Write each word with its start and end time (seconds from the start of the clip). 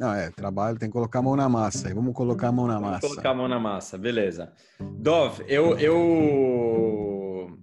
Não, 0.00 0.14
é, 0.14 0.30
trabalho, 0.30 0.78
tem 0.78 0.88
que 0.88 0.94
colocar 0.94 1.18
a 1.18 1.22
mão 1.22 1.36
na 1.36 1.46
massa. 1.46 1.92
Vamos 1.94 2.14
colocar 2.14 2.48
a 2.48 2.52
mão 2.52 2.66
na 2.66 2.76
Vamos 2.76 2.90
massa. 2.92 3.06
colocar 3.06 3.30
a 3.32 3.34
mão 3.34 3.46
na 3.46 3.60
massa, 3.60 3.98
beleza. 3.98 4.50
Dov, 4.98 5.42
eu, 5.46 5.78
eu 5.78 7.54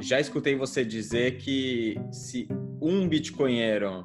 já 0.00 0.18
escutei 0.18 0.56
você 0.56 0.84
dizer 0.84 1.36
que 1.36 1.94
se 2.10 2.48
um 2.82 3.08
bitcoinheiro, 3.08 4.04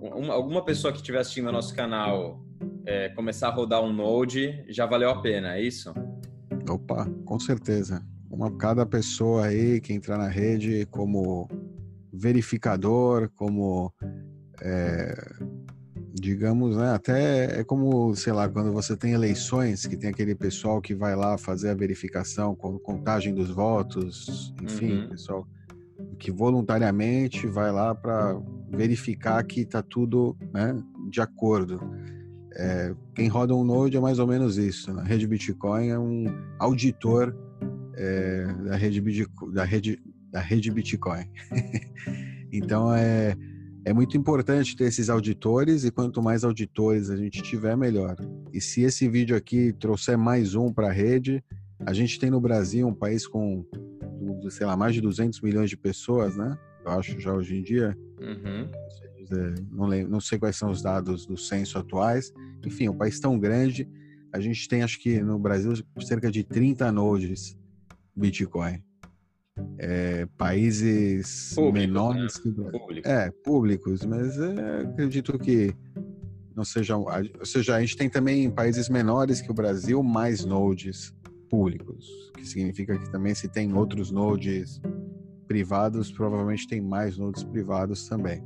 uma, 0.00 0.34
alguma 0.34 0.64
pessoa 0.64 0.92
que 0.92 0.98
estiver 0.98 1.20
assistindo 1.20 1.46
ao 1.46 1.52
nosso 1.52 1.72
canal, 1.72 2.42
é, 2.84 3.10
começar 3.10 3.46
a 3.46 3.52
rodar 3.52 3.80
um 3.80 3.92
node, 3.92 4.64
já 4.68 4.84
valeu 4.84 5.10
a 5.10 5.22
pena, 5.22 5.54
é 5.54 5.62
isso? 5.62 5.94
Opa, 6.68 7.08
com 7.24 7.38
certeza. 7.38 8.04
Uma 8.28 8.50
cada 8.56 8.84
pessoa 8.84 9.46
aí 9.46 9.80
que 9.80 9.92
entrar 9.92 10.18
na 10.18 10.26
rede 10.26 10.84
como 10.86 11.48
verificador, 12.12 13.30
como 13.36 13.92
é, 14.60 15.14
digamos, 16.20 16.76
né, 16.76 16.90
até 16.92 17.60
é 17.60 17.64
como, 17.64 18.14
sei 18.14 18.32
lá, 18.32 18.48
quando 18.48 18.72
você 18.72 18.96
tem 18.96 19.12
eleições, 19.12 19.86
que 19.86 19.96
tem 19.96 20.10
aquele 20.10 20.34
pessoal 20.34 20.80
que 20.80 20.94
vai 20.94 21.14
lá 21.14 21.38
fazer 21.38 21.70
a 21.70 21.74
verificação, 21.74 22.54
com 22.54 22.78
contagem 22.78 23.34
dos 23.34 23.50
votos, 23.50 24.54
enfim, 24.62 25.02
Uhum. 25.02 25.08
pessoal 25.08 25.48
que 26.18 26.30
voluntariamente 26.30 27.46
vai 27.46 27.72
lá 27.72 27.94
para 27.94 28.38
verificar 28.70 29.42
que 29.44 29.60
está 29.60 29.82
tudo 29.82 30.36
né, 30.52 30.76
de 31.10 31.20
acordo. 31.20 31.80
É, 32.54 32.94
quem 33.14 33.28
roda 33.28 33.54
um 33.54 33.64
Node 33.64 33.96
é 33.96 34.00
mais 34.00 34.18
ou 34.18 34.26
menos 34.26 34.58
isso. 34.58 34.92
Na 34.92 35.02
rede 35.02 35.26
Bitcoin 35.26 35.88
é 35.88 35.98
um 35.98 36.26
auditor 36.58 37.36
é, 37.94 38.46
da, 38.64 38.76
rede, 38.76 39.26
da, 39.52 39.64
rede, 39.64 40.00
da 40.30 40.40
rede 40.40 40.70
Bitcoin. 40.70 41.24
então 42.52 42.92
é, 42.94 43.36
é 43.88 43.92
muito 43.94 44.18
importante 44.18 44.76
ter 44.76 44.84
esses 44.84 45.08
auditores 45.08 45.82
e 45.82 45.90
quanto 45.90 46.22
mais 46.22 46.44
auditores 46.44 47.08
a 47.08 47.16
gente 47.16 47.42
tiver, 47.42 47.74
melhor. 47.74 48.16
E 48.52 48.60
se 48.60 48.82
esse 48.82 49.08
vídeo 49.08 49.34
aqui 49.34 49.72
trouxer 49.72 50.18
mais 50.18 50.54
um 50.54 50.70
para 50.70 50.88
a 50.88 50.92
rede, 50.92 51.42
a 51.86 51.94
gente 51.94 52.18
tem 52.18 52.30
no 52.30 52.38
Brasil 52.38 52.86
um 52.86 52.92
país 52.92 53.26
com, 53.26 53.64
sei 54.50 54.66
lá, 54.66 54.76
mais 54.76 54.92
de 54.92 55.00
200 55.00 55.40
milhões 55.40 55.70
de 55.70 55.76
pessoas, 55.78 56.36
né? 56.36 56.58
Eu 56.84 56.92
acho 56.92 57.18
já 57.18 57.32
hoje 57.32 57.56
em 57.56 57.62
dia. 57.62 57.96
Uhum. 58.20 58.70
Não 59.70 59.86
lembro, 59.86 60.12
não 60.12 60.20
sei 60.20 60.38
quais 60.38 60.56
são 60.56 60.70
os 60.70 60.82
dados 60.82 61.24
do 61.24 61.38
censo 61.38 61.78
atuais. 61.78 62.30
Enfim, 62.66 62.90
um 62.90 62.96
país 62.96 63.18
tão 63.18 63.38
grande, 63.38 63.88
a 64.34 64.38
gente 64.38 64.68
tem, 64.68 64.82
acho 64.82 65.00
que 65.00 65.18
no 65.22 65.38
Brasil, 65.38 65.72
cerca 66.00 66.30
de 66.30 66.44
30 66.44 66.92
nodes 66.92 67.56
Bitcoin. 68.14 68.82
É, 69.78 70.26
países 70.36 71.52
Públicos, 71.54 71.80
menores 71.80 72.36
né? 72.36 72.42
que 72.42 72.48
o 72.48 72.52
Brasil. 72.52 72.80
Público. 72.80 73.08
É, 73.08 73.30
públicos, 73.44 74.04
mas 74.04 74.38
é, 74.38 74.80
acredito 74.82 75.38
que 75.38 75.74
não 76.56 76.64
sejam. 76.64 77.06
Ou 77.38 77.46
seja, 77.46 77.76
a 77.76 77.80
gente 77.80 77.96
tem 77.96 78.10
também 78.10 78.50
países 78.50 78.88
menores 78.88 79.40
que 79.40 79.50
o 79.50 79.54
Brasil 79.54 80.02
mais 80.02 80.44
nodes 80.44 81.14
públicos, 81.48 82.06
que 82.36 82.46
significa 82.46 82.98
que 82.98 83.10
também 83.10 83.34
se 83.34 83.48
tem 83.48 83.72
outros 83.72 84.10
nodes 84.10 84.80
privados, 85.46 86.12
provavelmente 86.12 86.68
tem 86.68 86.80
mais 86.80 87.16
nodes 87.16 87.42
privados 87.44 88.06
também. 88.08 88.42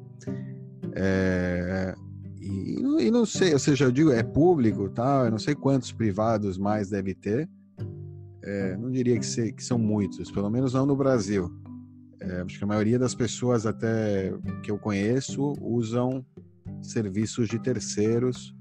É, 0.94 1.94
e, 2.40 2.80
e 3.00 3.10
não 3.10 3.24
sei, 3.24 3.52
ou 3.52 3.58
seja, 3.58 3.86
eu 3.86 3.92
digo, 3.92 4.12
é 4.12 4.22
público, 4.22 4.88
tá? 4.88 5.24
Eu 5.24 5.30
não 5.30 5.38
sei 5.38 5.54
quantos 5.54 5.92
privados 5.92 6.58
mais 6.58 6.90
deve 6.90 7.14
ter. 7.14 7.48
É, 8.44 8.76
não 8.76 8.90
diria 8.90 9.18
que, 9.18 9.26
se- 9.26 9.52
que 9.52 9.62
são 9.62 9.78
muitos, 9.78 10.30
pelo 10.30 10.50
menos 10.50 10.74
não 10.74 10.84
no 10.86 10.96
Brasil. 10.96 11.50
É, 12.20 12.40
acho 12.42 12.58
que 12.58 12.64
a 12.64 12.66
maioria 12.66 12.98
das 12.98 13.14
pessoas 13.14 13.66
até 13.66 14.32
que 14.62 14.70
eu 14.70 14.78
conheço 14.78 15.52
usam 15.60 16.24
serviços 16.80 17.48
de 17.48 17.58
terceiros, 17.58 18.54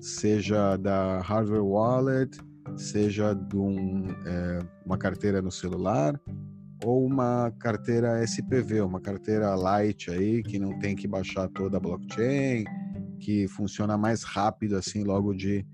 seja 0.00 0.76
da 0.76 1.20
hardware 1.20 1.64
wallet, 1.64 2.36
seja 2.76 3.34
de 3.34 3.56
um, 3.56 4.08
é, 4.26 4.58
uma 4.84 4.98
carteira 4.98 5.40
no 5.40 5.50
celular 5.50 6.20
ou 6.84 7.06
uma 7.06 7.52
carteira 7.58 8.22
SPV, 8.22 8.80
uma 8.82 9.00
carteira 9.00 9.54
light 9.54 10.10
aí 10.10 10.42
que 10.42 10.58
não 10.58 10.78
tem 10.78 10.94
que 10.94 11.08
baixar 11.08 11.48
toda 11.48 11.76
a 11.78 11.80
blockchain, 11.80 12.64
que 13.20 13.48
funciona 13.48 13.96
mais 13.96 14.22
rápido 14.22 14.76
assim 14.76 15.02
logo 15.02 15.32
de, 15.32 15.64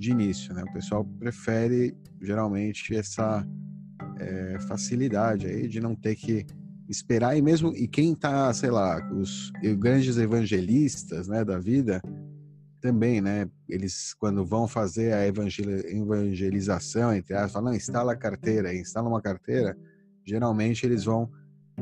de 0.00 0.10
início, 0.10 0.52
né? 0.54 0.64
O 0.64 0.72
pessoal 0.72 1.04
prefere 1.04 1.94
geralmente 2.20 2.96
essa 2.96 3.46
é, 4.18 4.58
facilidade 4.60 5.46
aí 5.46 5.68
de 5.68 5.80
não 5.80 5.94
ter 5.94 6.16
que 6.16 6.46
esperar 6.88 7.36
e 7.36 7.42
mesmo 7.42 7.72
e 7.76 7.86
quem 7.86 8.14
tá, 8.14 8.52
sei 8.52 8.70
lá, 8.70 8.98
os 9.12 9.52
grandes 9.78 10.16
evangelistas, 10.16 11.28
né, 11.28 11.44
da 11.44 11.58
vida 11.58 12.02
também, 12.80 13.20
né, 13.20 13.48
eles 13.68 14.14
quando 14.14 14.44
vão 14.44 14.66
fazer 14.66 15.12
a 15.12 15.26
evangel- 15.26 15.86
evangelização, 15.86 17.14
entre 17.14 17.34
aspas, 17.34 17.52
falam, 17.52 17.74
instala 17.74 18.12
a 18.12 18.16
carteira, 18.16 18.74
instala 18.74 19.08
uma 19.08 19.20
carteira, 19.20 19.76
geralmente 20.24 20.84
eles 20.84 21.04
vão 21.04 21.30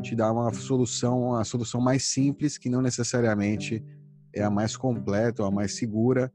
te 0.02 0.14
dar 0.14 0.32
uma 0.32 0.52
solução, 0.52 1.34
a 1.34 1.44
solução 1.44 1.80
mais 1.80 2.04
simples 2.04 2.58
que 2.58 2.68
não 2.68 2.82
necessariamente 2.82 3.82
é 4.34 4.42
a 4.42 4.50
mais 4.50 4.76
completa 4.76 5.42
ou 5.42 5.48
a 5.48 5.50
mais 5.50 5.74
segura, 5.76 6.32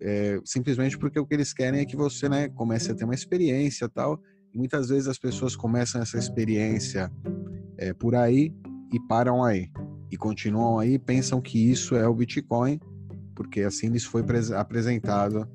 é, 0.00 0.40
simplesmente 0.44 0.98
porque 0.98 1.18
o 1.18 1.26
que 1.26 1.34
eles 1.34 1.52
querem 1.52 1.80
é 1.80 1.84
que 1.84 1.96
você, 1.96 2.28
né, 2.28 2.48
comece 2.48 2.90
a 2.90 2.94
ter 2.94 3.04
uma 3.04 3.14
experiência 3.14 3.88
tal. 3.88 4.20
E 4.52 4.58
muitas 4.58 4.88
vezes 4.88 5.08
as 5.08 5.18
pessoas 5.18 5.56
começam 5.56 6.00
essa 6.00 6.18
experiência 6.18 7.10
é, 7.76 7.92
por 7.92 8.14
aí 8.14 8.52
e 8.92 9.00
param 9.08 9.42
aí 9.42 9.70
e 10.10 10.16
continuam 10.16 10.78
aí, 10.78 10.98
pensam 10.98 11.40
que 11.40 11.58
isso 11.70 11.96
é 11.96 12.06
o 12.06 12.14
Bitcoin, 12.14 12.78
porque 13.34 13.62
assim 13.62 13.88
lhes 13.88 14.04
foi 14.04 14.22
pres- 14.22 14.52
apresentado 14.52 15.48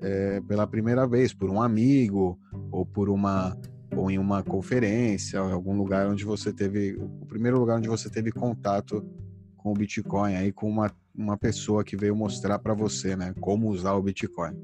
é, 0.00 0.40
pela 0.40 0.66
primeira 0.66 1.06
vez 1.06 1.32
por 1.32 1.48
um 1.50 1.62
amigo 1.62 2.38
ou 2.70 2.84
por 2.84 3.08
uma 3.08 3.56
ou 3.94 4.10
em 4.10 4.18
uma 4.18 4.42
conferência, 4.42 5.42
ou 5.42 5.50
em 5.50 5.52
algum 5.52 5.76
lugar 5.76 6.08
onde 6.08 6.24
você 6.24 6.52
teve 6.52 6.96
o 6.96 7.26
primeiro 7.26 7.58
lugar 7.58 7.76
onde 7.76 7.88
você 7.88 8.08
teve 8.08 8.32
contato 8.32 9.06
com 9.56 9.70
o 9.70 9.74
Bitcoin 9.74 10.34
aí 10.34 10.50
com 10.50 10.68
uma, 10.68 10.90
uma 11.14 11.36
pessoa 11.36 11.84
que 11.84 11.96
veio 11.96 12.16
mostrar 12.16 12.58
para 12.58 12.74
você, 12.74 13.16
né, 13.16 13.34
como 13.40 13.68
usar 13.68 13.94
o 13.94 14.02
Bitcoin. 14.02 14.56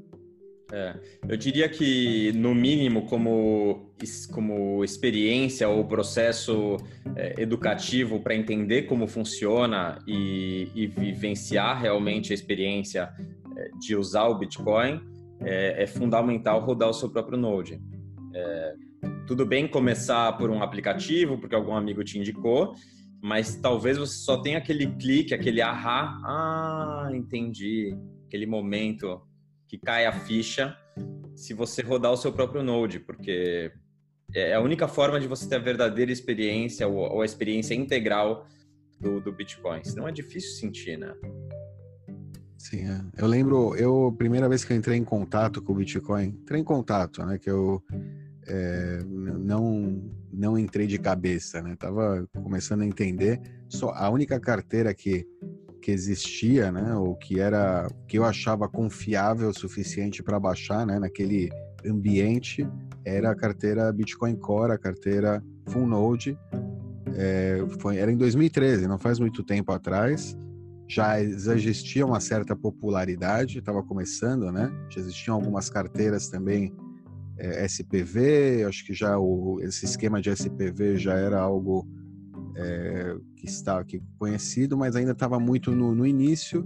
É, 0.71 0.95
eu 1.27 1.35
diria 1.35 1.67
que, 1.67 2.31
no 2.33 2.53
mínimo, 2.53 3.07
como, 3.07 3.91
como 4.31 4.83
experiência 4.83 5.67
ou 5.67 5.83
processo 5.85 6.77
é, 7.15 7.41
educativo 7.41 8.19
para 8.19 8.35
entender 8.35 8.83
como 8.83 9.07
funciona 9.07 9.97
e, 10.07 10.69
e 10.75 10.85
vivenciar 10.85 11.81
realmente 11.81 12.31
a 12.31 12.35
experiência 12.35 13.11
é, 13.57 13.69
de 13.79 13.95
usar 13.95 14.27
o 14.27 14.37
Bitcoin, 14.37 15.01
é, 15.41 15.83
é 15.83 15.87
fundamental 15.87 16.59
rodar 16.59 16.89
o 16.89 16.93
seu 16.93 17.09
próprio 17.09 17.37
Node. 17.37 17.81
É, 18.33 18.73
tudo 19.25 19.45
bem 19.45 19.67
começar 19.67 20.37
por 20.37 20.51
um 20.51 20.61
aplicativo, 20.61 21.37
porque 21.37 21.55
algum 21.55 21.73
amigo 21.75 22.03
te 22.03 22.19
indicou, 22.19 22.75
mas 23.21 23.55
talvez 23.55 23.97
você 23.97 24.17
só 24.17 24.37
tenha 24.37 24.57
aquele 24.57 24.87
clique, 24.95 25.33
aquele 25.33 25.61
ahá, 25.61 26.19
ah, 26.23 27.09
entendi, 27.13 27.95
aquele 28.27 28.45
momento 28.45 29.21
que 29.67 29.77
cai 29.77 30.05
a 30.05 30.11
ficha 30.11 30.75
se 31.35 31.53
você 31.53 31.81
rodar 31.81 32.11
o 32.11 32.17
seu 32.17 32.31
próprio 32.33 32.63
Node, 32.63 32.99
porque 32.99 33.71
é 34.33 34.53
a 34.53 34.61
única 34.61 34.87
forma 34.87 35.19
de 35.19 35.27
você 35.27 35.47
ter 35.47 35.55
a 35.55 35.59
verdadeira 35.59 36.11
experiência 36.11 36.87
ou, 36.87 37.21
a 37.21 37.25
experiência 37.25 37.73
integral 37.73 38.45
do, 38.99 39.19
do 39.21 39.31
Bitcoin. 39.31 39.83
Senão 39.83 40.07
é 40.07 40.11
difícil 40.11 40.51
sentir, 40.51 40.97
né? 40.97 41.13
Sim, 42.57 42.89
é. 42.89 43.01
eu 43.17 43.25
lembro, 43.25 43.73
eu 43.75 44.13
primeira 44.17 44.49
vez 44.49 44.65
que 44.65 44.73
eu 44.73 44.77
entrei 44.77 44.97
em 44.97 45.03
contato 45.03 45.61
com 45.61 45.71
o 45.71 45.75
Bitcoin, 45.77 46.25
entrei 46.27 46.59
em 46.59 46.63
contato, 46.63 47.25
né, 47.25 47.37
que 47.37 47.49
eu 47.49 47.81
é, 48.45 48.99
não 49.05 50.03
não 50.31 50.57
entrei 50.57 50.87
de 50.87 50.97
cabeça, 50.97 51.61
né, 51.61 51.75
tava 51.77 52.27
começando 52.43 52.81
a 52.81 52.85
entender. 52.85 53.39
Só 53.67 53.91
a 53.91 54.09
única 54.09 54.39
carteira 54.39 54.93
que 54.93 55.25
que 55.81 55.91
existia, 55.91 56.73
né, 56.73 56.93
ou 56.93 57.15
que 57.15 57.39
era 57.39 57.87
que 58.05 58.17
eu 58.17 58.25
achava 58.25 58.67
confiável 58.67 59.47
o 59.47 59.57
suficiente 59.57 60.21
para 60.21 60.37
baixar, 60.37 60.85
né, 60.85 60.99
naquele 60.99 61.49
ambiente, 61.85 62.67
era 63.05 63.31
a 63.31 63.35
carteira 63.35 63.89
Bitcoin 63.93 64.35
Core, 64.35 64.73
a 64.73 64.77
carteira 64.77 65.41
Full 65.69 65.87
Node. 65.87 66.37
É, 67.15 67.65
foi, 67.79 67.95
era 67.95 68.11
em 68.11 68.17
2013, 68.17 68.87
não 68.87 68.99
faz 68.99 69.19
muito 69.19 69.41
tempo 69.41 69.71
atrás 69.71 70.37
já 70.89 71.21
existia 71.21 72.03
uma 72.03 72.19
certa 72.19 72.55
popularidade, 72.55 73.59
estava 73.59 73.83
começando, 73.83 74.51
né? 74.51 74.71
Já 74.89 74.99
existiam 74.99 75.35
algumas 75.35 75.69
carteiras 75.69 76.29
também 76.29 76.73
é, 77.39 77.65
SPV, 77.65 78.65
acho 78.67 78.85
que 78.85 78.93
já 78.93 79.17
o, 79.17 79.59
esse 79.61 79.85
esquema 79.85 80.21
de 80.21 80.29
SPV 80.29 80.97
já 80.97 81.13
era 81.13 81.39
algo 81.39 81.87
é, 82.55 83.15
que 83.35 83.45
está 83.45 83.79
aqui 83.79 84.01
conhecido, 84.17 84.77
mas 84.77 84.95
ainda 84.95 85.13
estava 85.13 85.39
muito 85.39 85.71
no, 85.71 85.95
no 85.95 86.05
início. 86.05 86.65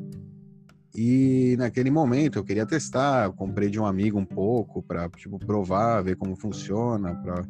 E 0.95 1.55
naquele 1.57 1.89
momento 1.89 2.37
eu 2.37 2.43
queria 2.43 2.65
testar, 2.65 3.25
eu 3.25 3.33
comprei 3.33 3.69
de 3.69 3.79
um 3.79 3.85
amigo 3.85 4.19
um 4.19 4.25
pouco 4.25 4.81
para 4.81 5.09
tipo, 5.09 5.39
provar, 5.39 6.03
ver 6.03 6.15
como 6.15 6.35
funciona, 6.35 7.15
para 7.15 7.41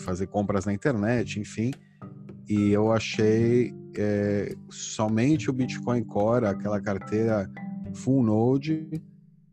fazer 0.00 0.26
compras 0.26 0.66
na 0.66 0.72
internet, 0.72 1.38
enfim. 1.38 1.70
e 2.48 2.70
eu 2.70 2.90
achei 2.90 3.72
é, 3.96 4.54
somente 4.68 5.48
o 5.50 5.52
Bitcoin 5.52 6.02
Core, 6.02 6.46
aquela 6.46 6.80
carteira 6.80 7.48
full 7.94 8.22
node, 8.22 8.88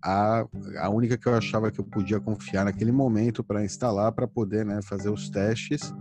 a, 0.06 0.48
a 0.82 0.90
única 0.90 1.18
que 1.18 1.28
eu 1.28 1.34
achava 1.34 1.72
que 1.72 1.80
eu 1.80 1.84
podia 1.84 2.20
confiar 2.20 2.66
naquele 2.66 2.92
momento 2.92 3.44
para 3.44 3.66
instalar, 3.66 4.12
para 4.12 4.28
poder 4.28 4.64
né, 4.64 4.80
fazer 4.84 5.10
os 5.10 5.32
testes. 5.32 5.92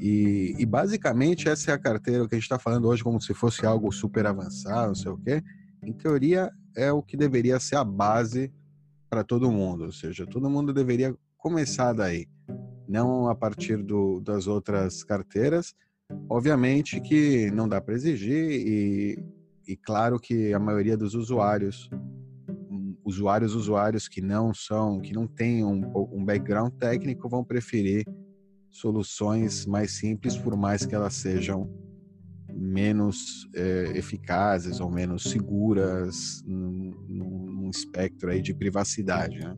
E, 0.00 0.56
e, 0.58 0.66
basicamente 0.66 1.48
essa 1.48 1.70
é 1.70 1.74
a 1.74 1.78
carteira 1.78 2.26
que 2.28 2.34
a 2.34 2.38
gente 2.38 2.44
está 2.44 2.58
falando 2.58 2.88
hoje 2.88 3.02
como 3.02 3.20
se 3.20 3.32
fosse 3.34 3.64
algo 3.64 3.92
super 3.92 4.26
avançado, 4.26 4.88
não 4.88 4.94
sei 4.94 5.12
o 5.12 5.18
quê. 5.18 5.42
Em 5.84 5.92
teoria 5.92 6.50
é 6.76 6.90
o 6.90 7.00
que 7.00 7.16
deveria 7.16 7.60
ser 7.60 7.76
a 7.76 7.84
base 7.84 8.52
para 9.08 9.22
todo 9.22 9.50
mundo, 9.50 9.84
ou 9.84 9.92
seja, 9.92 10.26
todo 10.26 10.50
mundo 10.50 10.72
deveria 10.72 11.16
começar 11.36 11.92
daí, 11.92 12.26
não 12.88 13.28
a 13.28 13.34
partir 13.34 13.82
do, 13.82 14.20
das 14.20 14.48
outras 14.48 15.04
carteiras. 15.04 15.74
Obviamente 16.28 17.00
que 17.00 17.50
não 17.52 17.68
dá 17.68 17.80
para 17.80 17.94
exigir 17.94 18.50
e, 18.50 19.24
e 19.66 19.76
claro 19.76 20.18
que 20.18 20.52
a 20.52 20.58
maioria 20.58 20.96
dos 20.96 21.14
usuários 21.14 21.88
usuários 23.08 23.54
usuários 23.54 24.06
que 24.06 24.20
não 24.20 24.52
são 24.52 25.00
que 25.00 25.14
não 25.14 25.26
têm 25.26 25.64
um, 25.64 25.82
um 26.12 26.24
background 26.24 26.72
técnico 26.74 27.28
vão 27.28 27.42
preferir 27.42 28.04
soluções 28.70 29.64
mais 29.64 29.92
simples 29.92 30.36
por 30.36 30.54
mais 30.56 30.84
que 30.84 30.94
elas 30.94 31.14
sejam 31.14 31.68
menos 32.52 33.48
é, 33.54 33.92
eficazes 33.94 34.78
ou 34.78 34.90
menos 34.90 35.22
seguras 35.22 36.42
num, 36.46 36.92
num, 37.08 37.70
espectro 37.70 38.30
aí 38.30 38.40
de 38.40 38.54
privacidade, 38.54 39.38
né? 39.38 39.54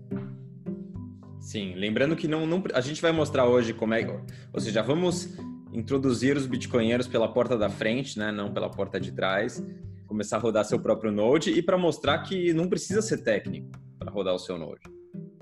Sim, 1.41 1.75
lembrando 1.75 2.17
que 2.17 2.29
não, 2.29 2.45
não, 2.45 2.63
a 2.75 2.81
gente 2.81 3.01
vai 3.01 3.13
mostrar 3.13 3.47
hoje 3.47 3.73
como 3.73 3.95
é, 3.95 4.05
ou 4.53 4.61
seja, 4.61 4.83
vamos 4.83 5.39
introduzir 5.73 6.37
os 6.37 6.47
bitcoinheiros 6.47 7.07
pela 7.07 7.33
porta 7.33 7.57
da 7.57 7.71
frente, 7.71 8.19
né, 8.19 8.33
não 8.33 8.53
pela 8.53 8.69
porta 8.69 9.01
de 9.01 9.13
trás, 9.13 9.63
começar 10.11 10.39
a 10.39 10.41
rodar 10.41 10.65
seu 10.65 10.81
próprio 10.81 11.13
node 11.13 11.53
e 11.53 11.63
para 11.63 11.79
mostrar 11.79 12.19
que 12.19 12.53
não 12.53 12.69
precisa 12.69 13.01
ser 13.01 13.19
técnico 13.19 13.71
para 13.97 14.11
rodar 14.11 14.35
o 14.35 14.41
seu 14.41 14.59
node. 14.59 14.81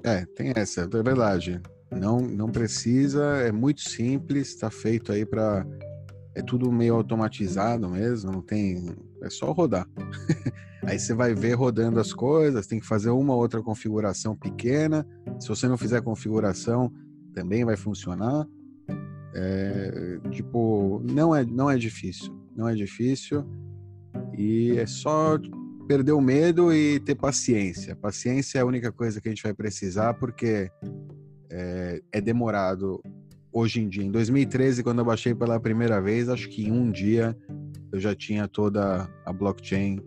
É, 0.04 0.26
tem 0.36 0.52
essa, 0.54 0.82
é 0.82 1.02
verdade. 1.02 1.58
Não, 1.90 2.20
não 2.20 2.50
precisa, 2.50 3.24
é 3.38 3.50
muito 3.50 3.80
simples, 3.80 4.48
está 4.48 4.70
feito 4.70 5.10
aí 5.10 5.24
para 5.24 5.66
é 6.34 6.42
tudo 6.42 6.70
meio 6.70 6.94
automatizado 6.94 7.88
mesmo, 7.88 8.30
não 8.30 8.42
tem, 8.42 8.94
é 9.22 9.30
só 9.30 9.52
rodar. 9.52 9.88
aí 10.84 10.98
você 10.98 11.14
vai 11.14 11.34
ver 11.34 11.54
rodando 11.54 11.98
as 11.98 12.12
coisas, 12.12 12.66
tem 12.66 12.78
que 12.78 12.86
fazer 12.86 13.08
uma 13.08 13.34
outra 13.34 13.62
configuração 13.62 14.36
pequena. 14.36 15.04
Se 15.40 15.48
você 15.48 15.66
não 15.66 15.78
fizer 15.78 16.02
configuração, 16.02 16.92
também 17.32 17.64
vai 17.64 17.76
funcionar. 17.76 18.46
É, 19.34 20.20
tipo, 20.30 21.02
não 21.10 21.34
é, 21.34 21.42
não 21.42 21.70
é 21.70 21.78
difícil, 21.78 22.38
não 22.54 22.68
é 22.68 22.74
difícil 22.74 23.46
e 24.38 24.78
é 24.78 24.86
só 24.86 25.36
perder 25.88 26.12
o 26.12 26.20
medo 26.20 26.72
e 26.72 27.00
ter 27.00 27.16
paciência. 27.16 27.96
Paciência 27.96 28.58
é 28.58 28.62
a 28.62 28.66
única 28.66 28.92
coisa 28.92 29.20
que 29.20 29.28
a 29.28 29.32
gente 29.32 29.42
vai 29.42 29.52
precisar 29.52 30.14
porque 30.14 30.70
é, 31.50 32.00
é 32.12 32.20
demorado 32.20 33.02
hoje 33.52 33.80
em 33.80 33.88
dia. 33.88 34.04
Em 34.04 34.12
2013, 34.12 34.84
quando 34.84 35.00
eu 35.00 35.04
baixei 35.04 35.34
pela 35.34 35.58
primeira 35.58 36.00
vez, 36.00 36.28
acho 36.28 36.48
que 36.48 36.68
em 36.68 36.70
um 36.70 36.88
dia 36.88 37.36
eu 37.90 37.98
já 37.98 38.14
tinha 38.14 38.46
toda 38.46 39.10
a 39.26 39.32
blockchain 39.32 39.98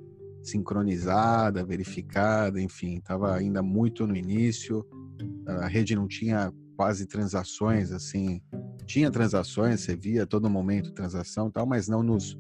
sincronizada, 0.42 1.66
verificada, 1.66 2.62
enfim, 2.62 2.98
estava 2.98 3.36
ainda 3.36 3.62
muito 3.62 4.08
no 4.08 4.16
início. 4.16 4.86
A 5.46 5.68
rede 5.68 5.94
não 5.94 6.08
tinha 6.08 6.54
quase 6.78 7.06
transações, 7.06 7.92
assim, 7.92 8.42
tinha 8.86 9.12
transações, 9.12 9.82
você 9.82 9.96
via 9.96 10.24
a 10.24 10.28
todo 10.28 10.50
momento 10.50 10.94
transação, 10.94 11.52
tal, 11.52 11.66
mas 11.66 11.88
não 11.88 12.02
nos 12.02 12.40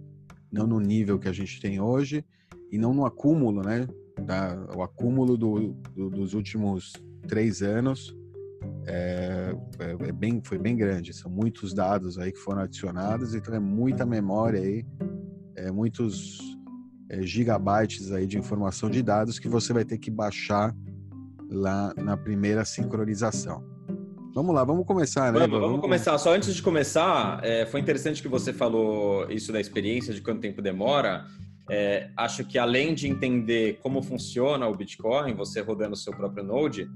não 0.51 0.67
no 0.67 0.79
nível 0.79 1.17
que 1.17 1.29
a 1.29 1.33
gente 1.33 1.59
tem 1.61 1.79
hoje 1.79 2.25
e 2.71 2.77
não 2.77 2.93
no 2.93 3.05
acúmulo, 3.05 3.61
né? 3.61 3.87
Da, 4.25 4.67
o 4.75 4.83
acúmulo 4.83 5.37
do, 5.37 5.73
do, 5.95 6.09
dos 6.09 6.33
últimos 6.33 6.93
três 7.27 7.61
anos 7.61 8.15
é, 8.85 9.55
é, 9.79 10.07
é, 10.07 10.11
bem, 10.11 10.41
foi 10.43 10.57
bem 10.57 10.75
grande. 10.75 11.13
São 11.13 11.29
muitos 11.29 11.73
dados 11.73 12.17
aí 12.17 12.31
que 12.31 12.39
foram 12.39 12.61
adicionados, 12.61 13.33
então 13.33 13.53
é 13.53 13.59
muita 13.59 14.05
memória 14.05 14.59
aí, 14.59 14.85
é, 15.55 15.71
muitos 15.71 16.39
é, 17.09 17.21
gigabytes 17.21 18.11
aí 18.11 18.25
de 18.25 18.37
informação 18.37 18.89
de 18.89 19.01
dados 19.01 19.39
que 19.39 19.47
você 19.47 19.73
vai 19.73 19.85
ter 19.85 19.97
que 19.97 20.09
baixar 20.09 20.75
lá 21.49 21.93
na 21.97 22.15
primeira 22.15 22.63
sincronização. 22.63 23.63
Vamos 24.33 24.55
lá, 24.55 24.63
vamos 24.63 24.85
começar, 24.85 25.31
né? 25.31 25.39
Vamos, 25.39 25.59
vamos 25.59 25.81
começar. 25.81 26.17
Só 26.17 26.33
antes 26.33 26.55
de 26.55 26.61
começar, 26.61 27.39
é, 27.43 27.65
foi 27.65 27.81
interessante 27.81 28.21
que 28.21 28.29
você 28.29 28.53
falou 28.53 29.29
isso 29.29 29.51
da 29.51 29.59
experiência, 29.59 30.13
de 30.13 30.21
quanto 30.21 30.39
tempo 30.39 30.61
demora. 30.61 31.25
É, 31.69 32.09
acho 32.15 32.45
que 32.45 32.57
além 32.57 32.93
de 32.93 33.07
entender 33.07 33.79
como 33.81 34.01
funciona 34.01 34.67
o 34.67 34.75
Bitcoin, 34.75 35.33
você 35.33 35.61
rodando 35.61 35.93
o 35.93 35.97
seu 35.97 36.13
próprio 36.13 36.43
Node, 36.43 36.89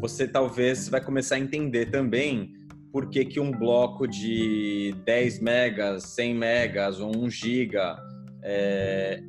você 0.00 0.26
talvez 0.26 0.88
vai 0.88 1.00
começar 1.00 1.36
a 1.36 1.38
entender 1.38 1.90
também 1.90 2.54
por 2.90 3.08
que, 3.08 3.24
que 3.24 3.40
um 3.40 3.50
bloco 3.50 4.06
de 4.06 4.94
10 5.04 5.40
megas, 5.40 6.04
100 6.04 6.34
megas 6.34 7.00
ou 7.00 7.14
1 7.16 7.30
giga 7.30 7.96
é, 8.42 9.22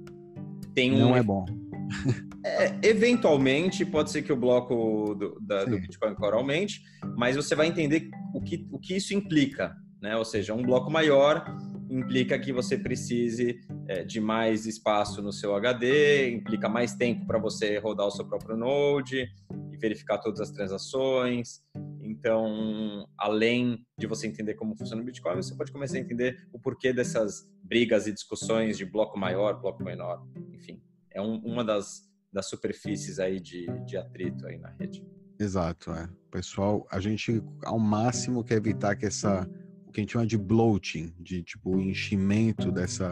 tem 0.73 0.93
um... 0.93 0.99
Não 0.99 1.15
é 1.15 1.23
bom. 1.23 1.45
É, 2.45 2.75
eventualmente, 2.83 3.85
pode 3.85 4.11
ser 4.11 4.21
que 4.21 4.33
o 4.33 4.35
bloco 4.35 5.15
do, 5.15 5.39
da, 5.39 5.63
do 5.63 5.79
Bitcoin 5.79 6.13
Core 6.15 6.35
aumente, 6.35 6.81
mas 7.15 7.35
você 7.35 7.55
vai 7.55 7.67
entender 7.67 8.09
o 8.33 8.41
que, 8.41 8.67
o 8.69 8.77
que 8.77 8.95
isso 8.95 9.13
implica, 9.13 9.75
né? 10.01 10.17
Ou 10.17 10.25
seja, 10.25 10.53
um 10.53 10.61
bloco 10.61 10.91
maior 10.91 11.45
implica 11.89 12.37
que 12.39 12.51
você 12.51 12.77
precise 12.77 13.59
é, 13.87 14.03
de 14.03 14.19
mais 14.19 14.65
espaço 14.65 15.21
no 15.21 15.31
seu 15.31 15.55
HD, 15.55 16.31
implica 16.31 16.67
mais 16.67 16.95
tempo 16.95 17.25
para 17.25 17.37
você 17.37 17.77
rodar 17.77 18.07
o 18.07 18.11
seu 18.11 18.25
próprio 18.25 18.57
Node 18.57 19.29
e 19.71 19.77
verificar 19.77 20.17
todas 20.17 20.41
as 20.41 20.51
transações. 20.51 21.61
Então, 22.01 23.07
além 23.17 23.85
de 23.97 24.07
você 24.07 24.27
entender 24.27 24.55
como 24.55 24.75
funciona 24.75 25.01
o 25.01 25.05
Bitcoin, 25.05 25.35
você 25.35 25.55
pode 25.55 25.71
começar 25.71 25.97
a 25.97 26.01
entender 26.01 26.47
o 26.51 26.59
porquê 26.59 26.91
dessas 26.91 27.47
brigas 27.63 28.07
e 28.07 28.11
discussões 28.11 28.77
de 28.77 28.85
bloco 28.85 29.17
maior, 29.17 29.61
bloco 29.61 29.83
menor, 29.83 30.25
enfim. 30.51 30.81
É 31.11 31.21
um, 31.21 31.35
uma 31.37 31.63
das 31.63 32.11
das 32.33 32.49
superfícies 32.49 33.19
aí 33.19 33.39
de, 33.39 33.67
de 33.85 33.95
atrito 33.95 34.47
aí 34.47 34.57
na 34.57 34.69
rede. 34.79 35.05
Exato, 35.39 35.91
é. 35.91 36.09
Pessoal, 36.31 36.85
a 36.91 36.99
gente 36.99 37.43
ao 37.63 37.77
máximo 37.77 38.43
quer 38.43 38.55
evitar 38.55 38.95
que 38.95 39.05
essa 39.05 39.47
o 39.85 39.91
que 39.91 39.99
a 39.99 40.03
gente 40.03 40.13
chama 40.13 40.25
de 40.25 40.37
bloating, 40.37 41.13
de 41.19 41.43
tipo 41.43 41.79
enchimento 41.79 42.71
dessa 42.71 43.11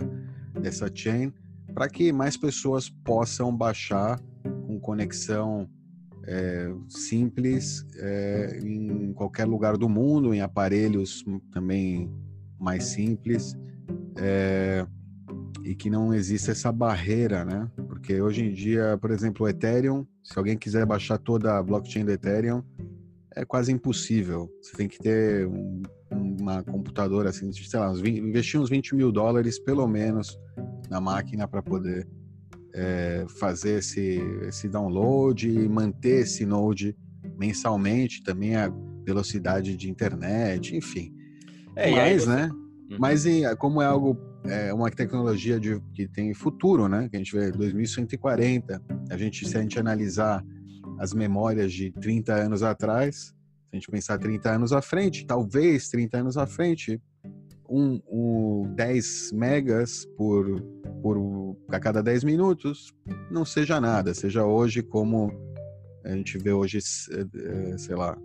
dessa 0.59 0.89
chain, 0.93 1.31
para 1.73 1.87
que 1.87 2.11
mais 2.11 2.35
pessoas 2.35 2.89
possam 2.89 3.55
baixar 3.55 4.19
com 4.65 4.79
conexão 4.79 5.69
é, 6.25 6.71
simples 6.87 7.85
é, 7.97 8.59
em 8.63 9.13
qualquer 9.13 9.45
lugar 9.45 9.77
do 9.77 9.87
mundo, 9.87 10.33
em 10.33 10.41
aparelhos 10.41 11.23
também 11.51 12.11
mais 12.59 12.85
simples. 12.85 13.55
É, 14.17 14.85
e 15.63 15.75
que 15.75 15.89
não 15.89 16.13
exista 16.13 16.51
essa 16.51 16.71
barreira, 16.71 17.45
né? 17.45 17.69
Porque 18.01 18.20
hoje 18.20 18.43
em 18.43 18.51
dia, 18.51 18.98
por 19.00 19.12
exemplo, 19.12 19.46
o 19.46 19.50
Ethereum, 19.50 20.05
se 20.24 20.38
alguém 20.38 20.58
quiser 20.58 20.88
baixar 20.88 21.20
toda 21.20 21.55
a 21.55 21.63
blockchain 21.63 22.03
do 22.03 22.12
Ethereum, 22.12 22.63
é 23.36 23.46
quase 23.46 23.72
impossível. 23.72 24.50
Você 24.60 24.75
tem 24.75 24.88
que 24.88 24.98
ter 24.98 25.46
um, 25.46 25.84
uma 26.12 26.63
computadora 26.63 27.29
assim, 27.29 27.53
sei 27.53 27.79
lá, 27.79 27.91
uns 27.91 28.01
20, 28.01 28.17
investir 28.17 28.60
uns 28.60 28.72
20 28.72 28.96
mil 28.96 29.12
dólares 29.12 29.60
pelo 29.60 29.88
menos 29.88 30.36
na 30.89 31.00
máquina 31.00 31.48
para 31.48 31.62
poder 31.62 32.08
é, 32.74 33.24
fazer 33.39 33.77
esse, 33.77 34.20
esse 34.48 34.67
download 34.67 35.48
e 35.48 35.70
manter 35.70 36.22
esse 36.22 36.43
node 36.43 36.98
mensalmente, 37.38 38.24
também 38.24 38.55
a 38.55 38.74
velocidade 39.05 39.77
de 39.77 39.91
internet, 39.91 40.75
enfim. 40.75 41.13
É, 41.75 41.91
Mas, 41.91 42.25
né? 42.25 42.50
Uhum. 42.51 42.98
Mas 43.00 43.25
como 43.60 43.79
é 43.79 43.86
algo 43.86 44.30
é 44.45 44.74
uma 44.74 44.89
tecnologia 44.89 45.60
de, 45.60 45.79
que 45.93 46.07
tem 46.07 46.33
futuro, 46.33 46.88
né? 46.88 47.07
Que 47.10 47.15
a 47.15 47.19
gente 47.19 47.36
vê 47.36 47.51
2140. 47.51 48.81
A 49.10 49.17
gente, 49.17 49.48
se 49.48 49.57
a 49.57 49.62
gente 49.62 49.79
analisar 49.79 50.43
as 51.00 51.13
memórias 51.13 51.71
de 51.71 51.91
30 51.91 52.33
anos 52.33 52.63
atrás, 52.63 53.15
se 53.15 53.36
a 53.74 53.75
gente 53.75 53.89
pensar 53.89 54.17
30 54.17 54.50
anos 54.50 54.74
à 54.74 54.81
frente, 54.81 55.25
talvez 55.25 55.89
30 55.89 56.17
anos 56.17 56.38
à 56.38 56.45
frente, 56.45 57.01
um, 57.69 58.01
um 58.10 58.74
10 58.75 59.31
megas 59.33 60.05
por, 60.17 60.62
por 61.01 61.57
a 61.69 61.79
cada 61.79 62.03
10 62.03 62.24
minutos 62.25 62.93
não 63.31 63.45
seja 63.45 63.79
nada, 63.79 64.13
seja 64.13 64.45
hoje 64.45 64.83
como 64.83 65.31
a 66.03 66.15
gente 66.15 66.38
vê 66.38 66.51
hoje, 66.51 66.79
é, 66.79 67.77
sei 67.77 67.95
lá, 67.95 68.17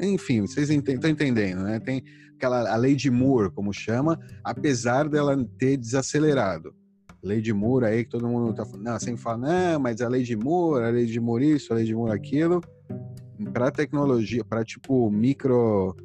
enfim, 0.00 0.42
vocês 0.42 0.70
estão 0.70 1.10
entendendo, 1.10 1.62
né? 1.62 1.80
Tem 1.80 2.02
aquela 2.36 2.72
a 2.72 2.76
lei 2.76 2.94
de 2.94 3.10
Moore, 3.10 3.50
como 3.50 3.72
chama, 3.72 4.18
apesar 4.42 5.08
dela 5.08 5.36
ter 5.58 5.76
desacelerado. 5.76 6.74
Lei 7.22 7.40
de 7.40 7.52
Moore 7.54 7.86
aí 7.86 8.04
que 8.04 8.10
todo 8.10 8.28
mundo 8.28 8.52
tá 8.52 8.64
falando, 8.64 8.84
não, 8.84 9.00
sempre 9.00 9.22
fala, 9.22 9.38
não, 9.38 9.80
mas 9.80 10.00
a 10.02 10.08
lei 10.08 10.22
de 10.22 10.36
Moore, 10.36 10.84
a 10.84 10.90
lei 10.90 11.06
de 11.06 11.18
Moore 11.18 11.52
isso, 11.52 11.72
a 11.72 11.76
lei 11.76 11.84
de 11.84 11.94
Moore 11.94 12.12
aquilo. 12.12 12.60
Para 13.52 13.70
tecnologia, 13.70 14.44
para 14.44 14.64
tipo 14.64 15.10
micro 15.10 15.96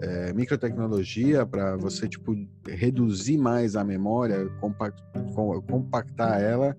é, 0.00 0.32
microtecnologia 0.32 1.46
para 1.46 1.76
você 1.76 2.08
tipo 2.08 2.34
reduzir 2.66 3.38
mais 3.38 3.74
a 3.74 3.84
memória, 3.84 4.48
compact, 4.60 5.02
compactar 5.68 6.40
ela, 6.40 6.76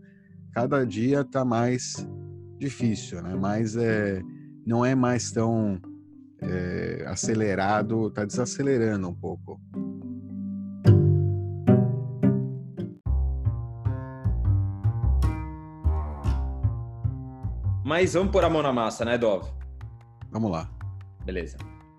cada 0.53 0.85
dia 0.85 1.21
está 1.21 1.43
mais 1.43 2.07
difícil, 2.57 3.21
né? 3.21 3.35
Mas 3.35 3.75
é, 3.75 4.21
não 4.65 4.85
é 4.85 4.93
mais 4.93 5.31
tão 5.31 5.79
é, 6.41 7.05
acelerado, 7.07 8.07
está 8.07 8.25
desacelerando 8.25 9.07
um 9.09 9.15
pouco. 9.15 9.59
Mas 17.83 18.13
vamos 18.13 18.31
pôr 18.31 18.43
a 18.43 18.49
mão 18.49 18.61
na 18.61 18.71
massa, 18.71 19.03
né, 19.03 19.17
Dov? 19.17 19.49
Vamos 20.29 20.51
lá. 20.51 20.69
Beleza. 21.25 21.57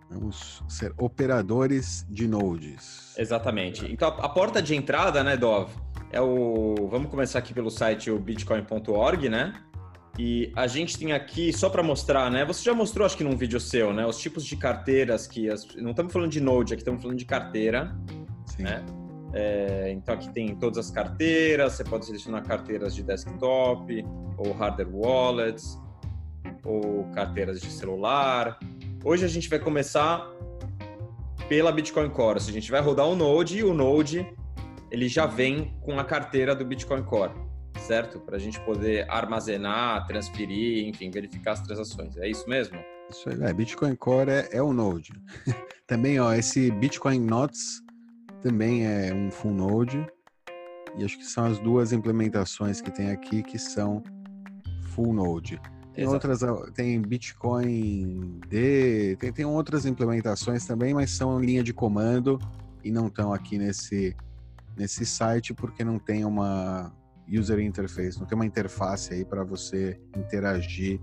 Vamos 0.08 0.62
ser 0.68 0.94
operadores 0.96 2.06
de 2.08 2.28
nodes. 2.28 3.14
Exatamente. 3.18 3.90
Então, 3.92 4.08
a 4.08 4.28
porta 4.28 4.62
de 4.62 4.74
entrada, 4.74 5.24
né, 5.24 5.36
Dov, 5.36 5.70
é 6.12 6.20
o. 6.20 6.88
Vamos 6.90 7.10
começar 7.10 7.38
aqui 7.38 7.52
pelo 7.52 7.70
site 7.70 8.10
o 8.10 8.18
bitcoin.org, 8.18 9.28
né? 9.28 9.54
E 10.22 10.52
a 10.54 10.66
gente 10.66 10.98
tem 10.98 11.14
aqui, 11.14 11.50
só 11.50 11.70
para 11.70 11.82
mostrar, 11.82 12.30
né? 12.30 12.44
Você 12.44 12.62
já 12.62 12.74
mostrou, 12.74 13.06
acho 13.06 13.16
que 13.16 13.24
num 13.24 13.38
vídeo 13.38 13.58
seu, 13.58 13.90
né? 13.90 14.04
Os 14.04 14.18
tipos 14.18 14.44
de 14.44 14.54
carteiras 14.54 15.26
que. 15.26 15.48
As... 15.48 15.66
Não 15.76 15.92
estamos 15.92 16.12
falando 16.12 16.30
de 16.30 16.42
node, 16.42 16.74
aqui 16.74 16.82
estamos 16.82 17.00
falando 17.00 17.16
de 17.16 17.24
carteira. 17.24 17.96
Sim. 18.44 18.64
Né? 18.64 18.84
É, 19.32 19.90
então 19.92 20.14
aqui 20.14 20.30
tem 20.30 20.54
todas 20.56 20.76
as 20.76 20.90
carteiras, 20.90 21.72
você 21.72 21.84
pode 21.84 22.04
selecionar 22.04 22.44
carteiras 22.44 22.94
de 22.94 23.02
desktop, 23.02 24.04
ou 24.36 24.52
hardware 24.52 24.94
wallets, 24.94 25.78
ou 26.64 27.04
carteiras 27.14 27.58
de 27.58 27.70
celular. 27.70 28.58
Hoje 29.02 29.24
a 29.24 29.28
gente 29.28 29.48
vai 29.48 29.58
começar 29.58 30.30
pela 31.48 31.72
Bitcoin 31.72 32.10
Core. 32.10 32.36
A 32.36 32.52
gente 32.52 32.70
vai 32.70 32.82
rodar 32.82 33.06
o 33.06 33.16
Node 33.16 33.56
e 33.56 33.64
o 33.64 33.72
Node 33.72 34.30
ele 34.90 35.08
já 35.08 35.24
vem 35.24 35.72
com 35.80 35.98
a 35.98 36.04
carteira 36.04 36.54
do 36.54 36.62
Bitcoin 36.62 37.04
Core, 37.04 37.32
certo? 37.90 38.20
Para 38.20 38.36
a 38.36 38.38
gente 38.38 38.60
poder 38.60 39.04
armazenar, 39.10 40.06
transferir, 40.06 40.86
enfim, 40.86 41.10
verificar 41.10 41.52
as 41.54 41.60
transações. 41.60 42.16
É 42.16 42.28
isso 42.28 42.48
mesmo? 42.48 42.78
Isso 43.10 43.28
aí, 43.28 43.42
é. 43.42 43.52
Bitcoin 43.52 43.96
Core 43.96 44.30
é, 44.30 44.48
é 44.52 44.62
o 44.62 44.72
Node. 44.72 45.12
Também, 45.88 46.20
ó, 46.20 46.32
esse 46.32 46.70
Bitcoin 46.70 47.18
Notes 47.18 47.82
também 48.44 48.86
é 48.86 49.12
um 49.12 49.28
full 49.28 49.50
node. 49.50 50.06
E 50.96 51.04
acho 51.04 51.18
que 51.18 51.24
são 51.24 51.46
as 51.46 51.58
duas 51.58 51.92
implementações 51.92 52.80
que 52.80 52.92
tem 52.92 53.10
aqui 53.10 53.42
que 53.42 53.58
são 53.58 54.02
full 54.94 55.12
node. 55.12 55.60
Tem 55.92 56.04
Exato. 56.04 56.28
outras, 56.28 56.72
tem 56.74 57.02
Bitcoin 57.02 58.40
D, 58.48 59.16
tem, 59.16 59.32
tem 59.32 59.44
outras 59.44 59.84
implementações 59.84 60.64
também, 60.64 60.94
mas 60.94 61.10
são 61.10 61.40
linha 61.40 61.62
de 61.64 61.74
comando 61.74 62.38
e 62.84 62.90
não 62.92 63.08
estão 63.08 63.32
aqui 63.32 63.58
nesse, 63.58 64.16
nesse 64.76 65.04
site 65.04 65.52
porque 65.52 65.82
não 65.82 65.98
tem 65.98 66.24
uma 66.24 66.94
user 67.30 67.60
interface, 67.60 68.18
não 68.18 68.26
tem 68.26 68.36
uma 68.36 68.46
interface 68.46 69.14
aí 69.14 69.24
para 69.24 69.44
você 69.44 69.98
interagir 70.16 71.00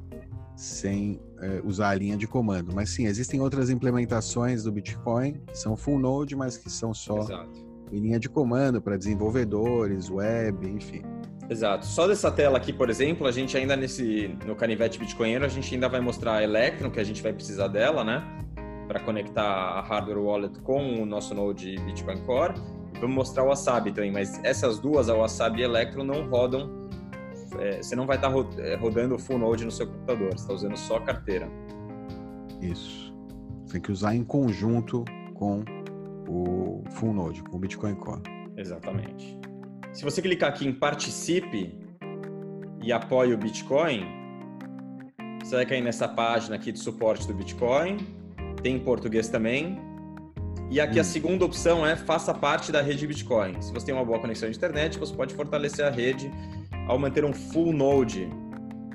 sem 0.56 1.22
é, 1.40 1.62
usar 1.64 1.90
a 1.90 1.96
linha 1.96 2.18
de 2.18 2.28
comando. 2.28 2.74
Mas 2.74 2.90
sim, 2.90 3.06
existem 3.06 3.40
outras 3.40 3.70
implementações 3.70 4.64
do 4.64 4.72
Bitcoin 4.72 5.40
que 5.48 5.58
são 5.58 5.78
full 5.78 6.00
node, 6.00 6.36
mas 6.36 6.58
que 6.58 6.70
são 6.70 6.94
só 6.94 7.20
Exato. 7.20 7.66
em 7.92 8.00
linha 8.00 8.20
de 8.20 8.28
comando 8.28 8.82
para 8.82 8.98
desenvolvedores, 8.98 10.10
web, 10.10 10.68
enfim. 10.68 11.04
Exato. 11.50 11.86
Só 11.86 12.08
dessa 12.08 12.32
tela 12.32 12.58
aqui, 12.58 12.74
por 12.74 12.90
exemplo, 12.90 13.26
a 13.26 13.32
gente 13.32 13.56
ainda 13.56 13.76
nesse 13.76 14.36
no 14.46 14.56
canivete 14.56 15.00
bitcoinheiro, 15.00 15.46
a 15.46 15.48
gente 15.48 15.74
ainda 15.74 15.88
vai 15.88 16.02
mostrar 16.02 16.38
a 16.38 16.44
Electron, 16.44 16.90
que 16.90 17.00
a 17.00 17.04
gente 17.04 17.22
vai 17.22 17.32
precisar 17.32 17.68
dela, 17.68 18.04
né? 18.04 18.24
Para 18.88 19.00
conectar 19.00 19.44
a 19.44 19.82
hardware 19.82 20.18
wallet 20.18 20.60
com 20.62 21.02
o 21.02 21.06
nosso 21.06 21.34
node 21.34 21.78
Bitcoin 21.86 22.22
Core. 22.26 22.56
Vamos 23.00 23.16
mostrar 23.16 23.44
o 23.44 23.48
Wasabi 23.48 23.92
também, 23.92 24.12
mas 24.12 24.44
essas 24.44 24.80
duas, 24.80 25.10
a 25.10 25.16
Wasabi 25.16 25.62
e 25.62 25.64
a 25.64 25.68
Electron, 25.68 26.04
não 26.04 26.28
rodam 26.30 26.88
é, 27.60 27.82
você 27.82 27.96
não 27.96 28.06
vai 28.06 28.18
estar 28.18 28.32
tá 28.32 28.62
é, 28.62 28.76
rodando 28.76 29.16
o 29.16 29.20
full 29.20 29.38
node 29.38 29.64
no 29.64 29.72
seu 29.72 29.88
computador, 29.88 30.32
você 30.32 30.44
está 30.44 30.54
usando 30.54 30.78
só 30.78 30.98
a 30.98 31.02
carteira. 31.02 31.50
Isso. 32.62 33.14
Você 33.66 33.74
tem 33.74 33.82
que 33.82 33.92
usar 33.92 34.16
em 34.16 34.24
conjunto 34.24 35.04
com 35.34 35.64
o 36.28 36.84
full 36.92 37.14
node, 37.14 37.42
com 37.44 37.56
o 37.58 37.60
Bitcoin 37.60 37.96
Core. 37.96 38.22
Exatamente. 38.56 39.40
Se 39.94 40.04
você 40.04 40.22
clicar 40.22 40.50
aqui 40.50 40.68
em 40.68 40.74
participe 40.74 41.78
e 42.82 42.92
apoie 42.92 43.34
o 43.34 43.38
Bitcoin, 43.38 44.06
você 45.44 45.56
vai 45.56 45.66
cair 45.66 45.82
nessa 45.82 46.08
página 46.08 46.56
aqui 46.56 46.72
de 46.72 46.80
suporte 46.80 47.28
do 47.28 47.34
Bitcoin. 47.34 47.98
Tem 48.62 48.76
em 48.76 48.80
português 48.80 49.30
também. 49.30 49.80
E 50.70 50.82
aqui 50.82 50.98
hum. 50.98 51.02
a 51.02 51.04
segunda 51.04 51.46
opção 51.46 51.86
é 51.86 51.96
faça 51.96 52.34
parte 52.34 52.72
da 52.72 52.82
rede 52.82 53.08
Bitcoin. 53.08 53.62
Se 53.62 53.72
você 53.72 53.86
tem 53.86 53.96
uma 53.96 54.04
boa 54.04 54.20
conexão 54.20 54.50
de 54.50 54.58
internet, 54.58 55.00
você 55.00 55.14
pode 55.14 55.34
fortalecer 55.34 55.86
a 55.86 55.90
rede 55.90 56.32
ao 56.88 57.00
manter 57.00 57.24
um 57.24 57.34
full 57.34 57.72
node. 57.72 58.30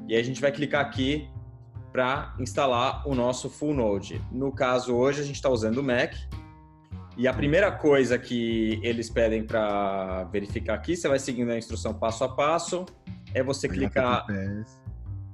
E 0.08 0.14
aí 0.14 0.20
a 0.20 0.24
gente 0.24 0.40
vai 0.40 0.52
clicar 0.52 0.82
aqui 0.82 1.28
para 1.92 2.34
instalar 2.38 3.06
o 3.06 3.14
nosso 3.14 3.48
full 3.48 3.74
node. 3.74 4.20
No 4.30 4.52
caso, 4.52 4.94
hoje 4.94 5.20
a 5.20 5.24
gente 5.24 5.36
está 5.36 5.48
usando 5.48 5.78
o 5.78 5.82
Mac. 5.82 6.14
E 7.16 7.28
a 7.28 7.34
primeira 7.34 7.70
coisa 7.70 8.18
que 8.18 8.80
eles 8.82 9.10
pedem 9.10 9.44
para 9.44 10.24
verificar 10.24 10.74
aqui, 10.74 10.96
você 10.96 11.08
vai 11.08 11.18
seguindo 11.18 11.50
a 11.50 11.58
instrução 11.58 11.92
passo 11.92 12.24
a 12.24 12.28
passo, 12.28 12.86
é 13.34 13.42
você 13.42 13.68
clicar. 13.68 14.26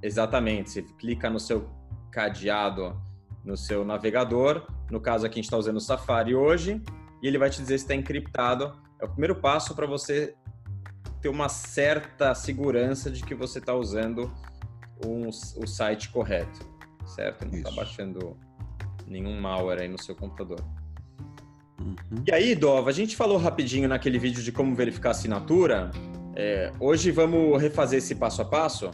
Exatamente, 0.02 0.70
você 0.70 0.82
clica 0.82 1.30
no 1.30 1.38
seu 1.38 1.68
cadeado, 2.10 3.00
no 3.44 3.56
seu 3.56 3.84
navegador. 3.84 4.66
No 4.90 5.00
caso 5.00 5.26
aqui 5.26 5.34
a 5.34 5.36
gente 5.36 5.44
está 5.44 5.56
usando 5.56 5.76
o 5.76 5.80
Safari 5.80 6.34
hoje, 6.34 6.82
e 7.22 7.26
ele 7.26 7.38
vai 7.38 7.50
te 7.50 7.60
dizer 7.60 7.78
se 7.78 7.84
está 7.84 7.94
encriptado. 7.94 8.72
É 9.00 9.04
o 9.04 9.08
primeiro 9.08 9.36
passo 9.36 9.74
para 9.74 9.86
você 9.86 10.34
ter 11.20 11.28
uma 11.28 11.48
certa 11.48 12.34
segurança 12.34 13.10
de 13.10 13.22
que 13.24 13.34
você 13.34 13.58
está 13.58 13.74
usando 13.74 14.32
um, 15.04 15.28
o 15.28 15.66
site 15.66 16.10
correto, 16.10 16.60
certo? 17.06 17.46
Não 17.46 17.54
está 17.54 17.70
baixando 17.72 18.36
nenhum 19.06 19.40
malware 19.40 19.82
aí 19.82 19.88
no 19.88 20.00
seu 20.00 20.14
computador. 20.14 20.60
Uhum. 21.80 21.96
E 22.26 22.32
aí, 22.32 22.54
Dova, 22.54 22.90
a 22.90 22.92
gente 22.92 23.16
falou 23.16 23.38
rapidinho 23.38 23.88
naquele 23.88 24.18
vídeo 24.18 24.42
de 24.42 24.52
como 24.52 24.74
verificar 24.74 25.10
assinatura. 25.10 25.90
É, 26.34 26.72
hoje 26.78 27.10
vamos 27.10 27.60
refazer 27.60 27.98
esse 27.98 28.14
passo 28.14 28.42
a 28.42 28.44
passo? 28.44 28.90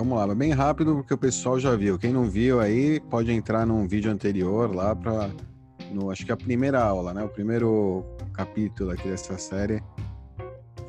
Vamos 0.00 0.16
lá, 0.16 0.34
bem 0.34 0.52
rápido 0.52 0.94
porque 0.94 1.12
o 1.12 1.18
pessoal 1.18 1.60
já 1.60 1.76
viu. 1.76 1.98
Quem 1.98 2.10
não 2.10 2.24
viu 2.24 2.58
aí 2.58 2.98
pode 3.00 3.30
entrar 3.30 3.66
num 3.66 3.86
vídeo 3.86 4.10
anterior 4.10 4.74
lá 4.74 4.96
para 4.96 5.28
acho 6.10 6.24
que 6.24 6.30
é 6.30 6.34
a 6.34 6.38
primeira 6.38 6.82
aula, 6.82 7.12
né? 7.12 7.22
O 7.22 7.28
primeiro 7.28 8.02
capítulo 8.32 8.92
aqui 8.92 9.06
dessa 9.06 9.36
série 9.36 9.82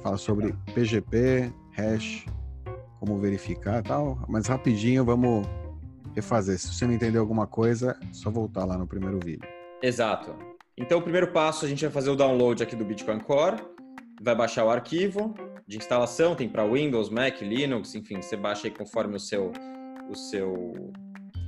Fala 0.02 0.16
sobre 0.16 0.56
PGP, 0.74 1.52
hash, 1.74 2.26
como 3.02 3.20
verificar 3.20 3.82
e 3.82 3.84
tal. 3.84 4.18
Mas 4.30 4.48
rapidinho 4.48 5.04
vamos 5.04 5.46
refazer. 6.16 6.58
Se 6.58 6.74
você 6.74 6.88
não 6.88 6.94
entendeu 6.94 7.20
alguma 7.20 7.46
coisa, 7.46 8.00
é 8.02 8.14
só 8.14 8.32
voltar 8.32 8.64
lá 8.64 8.78
no 8.78 8.88
primeiro 8.88 9.20
vídeo. 9.22 9.46
Exato. 9.84 10.34
Então, 10.78 11.00
o 11.00 11.02
primeiro 11.02 11.28
passo, 11.34 11.66
a 11.66 11.68
gente 11.68 11.84
vai 11.84 11.92
fazer 11.92 12.12
o 12.12 12.16
download 12.16 12.64
aqui 12.64 12.78
do 12.78 12.86
Bitcoin 12.86 13.20
Core, 13.20 13.58
vai 14.22 14.36
baixar 14.36 14.64
o 14.64 14.70
arquivo 14.70 15.36
de 15.68 15.78
instalação, 15.78 16.36
tem 16.36 16.50
para 16.50 16.66
Windows, 16.66 17.10
Mac, 17.10 17.42
Linux, 17.42 17.96
enfim, 17.96 18.22
você 18.22 18.36
baixa 18.36 18.68
aí 18.68 18.72
conforme 18.72 19.16
o 19.16 19.20
seu, 19.20 19.52
o 20.10 20.16
seu 20.16 20.92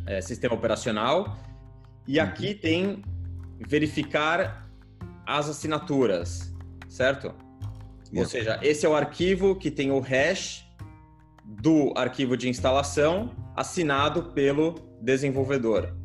é, 0.08 0.22
sistema 0.22 0.55
operacional. 0.55 1.38
E 2.08 2.20
uhum. 2.20 2.25
aqui 2.25 2.53
tem 2.53 3.01
verificar 3.60 4.70
as 5.25 5.50
assinaturas, 5.50 6.53
certo? 6.88 7.34
Ou 8.15 8.25
seja, 8.25 8.60
esse 8.62 8.86
é 8.86 8.89
o 8.89 8.96
arquivo 8.96 9.55
que 9.55 9.72
tem 9.72 9.91
o 9.91 10.00
hash 10.00 10.63
do 11.43 11.93
arquivo 11.96 12.38
de 12.38 12.48
instalação 12.48 13.32
assinado 13.55 14.32
pelo 14.34 14.75
desenvolvedor. 15.01 15.96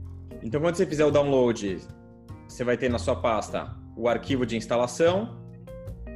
Então, 0.42 0.60
quando 0.60 0.76
você 0.76 0.86
fizer 0.86 1.04
o 1.04 1.10
download, 1.10 1.78
você 2.46 2.64
vai 2.64 2.76
ter 2.76 2.88
na 2.88 2.98
sua 2.98 3.16
pasta 3.16 3.76
o 3.96 4.08
arquivo 4.08 4.46
de 4.46 4.56
instalação, 4.56 5.37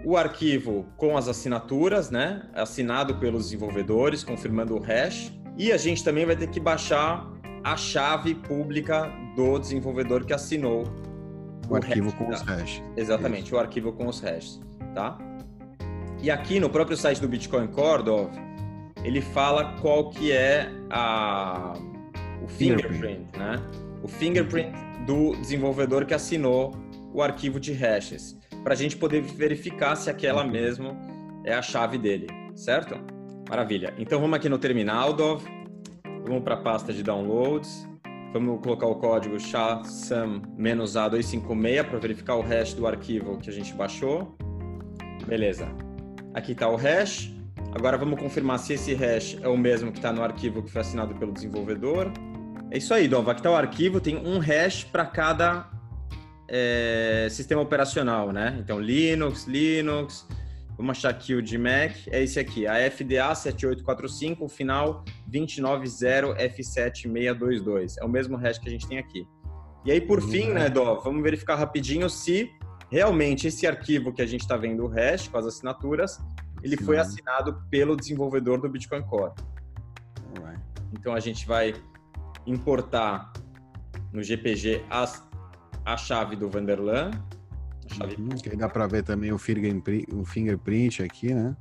o 0.05 0.17
arquivo 0.17 0.87
com 0.97 1.17
as 1.17 1.29
assinaturas, 1.29 2.11
né, 2.11 2.43
assinado 2.55 3.17
pelos 3.17 3.45
desenvolvedores, 3.45 4.25
confirmando 4.25 4.77
o 4.77 4.81
hash, 4.81 5.33
e 5.57 5.73
a 5.73 5.77
gente 5.77 6.03
também 6.03 6.25
vai 6.25 6.37
ter 6.37 6.49
que 6.49 6.59
baixar 6.59 7.31
a 7.63 7.77
chave 7.77 8.35
pública 8.35 9.11
do 9.37 9.59
desenvolvedor 9.59 10.25
que 10.25 10.33
assinou 10.33 10.85
o, 11.69 11.73
o 11.73 11.77
arquivo 11.77 12.09
hash, 12.09 12.19
com 12.19 12.25
tá? 12.25 12.33
os 12.33 12.43
hashes. 12.43 12.83
Exatamente, 12.97 13.47
Isso. 13.47 13.57
o 13.57 13.59
arquivo 13.59 13.93
com 13.93 14.07
os 14.09 14.21
hashes, 14.21 14.61
tá? 14.95 15.19
E 16.23 16.31
aqui 16.31 16.61
no 16.61 16.71
próprio 16.71 16.97
site 16.97 17.21
do 17.21 17.29
Bitcoin 17.29 17.67
Cordov, 17.69 18.31
ele 19.05 19.21
fala 19.21 19.77
qual 19.81 20.11
que 20.11 20.33
é 20.33 20.69
a, 20.91 21.75
o 22.43 22.49
fingerprint, 22.49 23.37
né? 23.37 23.57
O 24.03 24.09
fingerprint 24.09 24.73
do 25.07 25.37
desenvolvedor 25.37 26.05
que 26.07 26.15
assinou 26.15 26.73
o 27.13 27.21
arquivo 27.21 27.59
de 27.59 27.73
hashes, 27.73 28.39
para 28.63 28.75
a 28.75 28.77
gente 28.77 28.97
poder 28.97 29.23
verificar 29.23 29.97
se 29.97 30.09
aquela 30.09 30.45
mesmo 30.45 30.97
é 31.45 31.53
a 31.53 31.63
chave 31.63 31.99
dele, 31.99 32.29
certo? 32.55 32.95
Maravilha. 33.49 33.93
Então 33.99 34.21
vamos 34.21 34.37
aqui 34.37 34.49
no 34.49 34.59
terminal, 34.59 35.13
Dov. 35.13 35.43
Vamos 36.25 36.45
para 36.45 36.55
a 36.55 36.59
pasta 36.59 36.93
de 36.93 37.03
downloads. 37.03 37.89
Vamos 38.33 38.61
colocar 38.63 38.87
o 38.87 38.95
código 38.95 39.35
SHA-SUM-A256 39.37 41.85
para 41.85 41.99
verificar 41.99 42.37
o 42.37 42.41
hash 42.41 42.73
do 42.73 42.87
arquivo 42.87 43.37
que 43.37 43.51
a 43.51 43.53
gente 43.53 43.75
baixou. 43.75 44.35
Beleza. 45.27 45.69
Aqui 46.33 46.53
está 46.53 46.69
o 46.69 46.77
hash. 46.77 47.31
Agora 47.75 47.99
vamos 47.99 48.21
confirmar 48.21 48.59
se 48.59 48.73
esse 48.75 48.95
hash 48.95 49.37
é 49.43 49.49
o 49.49 49.59
mesmo 49.59 49.93
que 49.93 49.99
está 49.99 50.13
no 50.13 50.23
arquivo 50.23 50.63
que 50.63 50.71
foi 50.71 50.81
assinado 50.81 51.15
pelo 51.17 51.33
desenvolvedor. 51.33 52.11
É 52.71 52.79
isso 52.79 52.95
aí, 52.95 53.07
Dova. 53.07 53.33
Aqui 53.33 53.41
está 53.41 53.51
o 53.51 53.55
arquivo, 53.55 54.01
tem 54.01 54.17
um 54.17 54.39
hash 54.39 54.85
para 54.85 55.05
cada 55.05 55.69
é, 56.55 57.29
sistema 57.31 57.63
operacional, 57.63 58.31
né? 58.31 58.55
Então, 58.61 58.79
Linux, 58.79 59.47
Linux. 59.47 60.29
Vamos 60.77 60.99
achar 60.99 61.09
aqui 61.09 61.35
o 61.35 61.41
de 61.41 61.57
Mac. 61.57 61.97
É 62.09 62.23
esse 62.23 62.39
aqui, 62.39 62.67
a 62.67 62.75
FDA 62.91 63.35
7845, 63.35 64.45
o 64.45 64.49
final 64.49 65.03
290F7622. 65.31 67.95
É 67.99 68.05
o 68.05 68.09
mesmo 68.09 68.37
hash 68.37 68.59
que 68.59 68.69
a 68.69 68.71
gente 68.71 68.87
tem 68.87 68.99
aqui. 68.99 69.27
E 69.85 69.91
aí, 69.91 70.01
por 70.01 70.21
uhum. 70.21 70.29
fim, 70.29 70.51
né, 70.51 70.69
Dó, 70.69 70.97
vamos 70.97 71.23
verificar 71.23 71.57
rapidinho 71.57 72.11
se 72.11 72.53
realmente 72.91 73.47
esse 73.47 73.67
arquivo 73.67 74.13
que 74.13 74.21
a 74.21 74.27
gente 74.27 74.43
está 74.43 74.59
vendo, 74.59 74.85
o 74.85 74.89
hash, 74.89 75.29
com 75.29 75.39
as 75.39 75.47
assinaturas, 75.47 76.21
ele 76.63 76.77
Sim. 76.77 76.85
foi 76.85 76.99
assinado 76.99 77.63
pelo 77.71 77.97
desenvolvedor 77.97 78.61
do 78.61 78.69
Bitcoin 78.69 79.01
Core. 79.03 79.33
Então, 80.93 81.15
a 81.15 81.21
gente 81.21 81.47
vai 81.47 81.75
importar 82.47 83.33
no 84.13 84.23
GPG 84.23 84.85
as 84.91 85.27
a 85.85 85.97
chave 85.97 86.37
do 86.37 86.49
Vanderlan. 86.49 87.11
Chave... 87.87 88.17
Uhum, 88.17 88.31
que 88.31 88.57
dá 88.57 88.69
para 88.69 88.87
ver 88.87 89.03
também 89.03 89.33
o 89.33 89.39
fingerprint, 89.39 90.07
o 90.13 90.25
fingerprint 90.25 91.03
aqui, 91.03 91.35
né? 91.35 91.57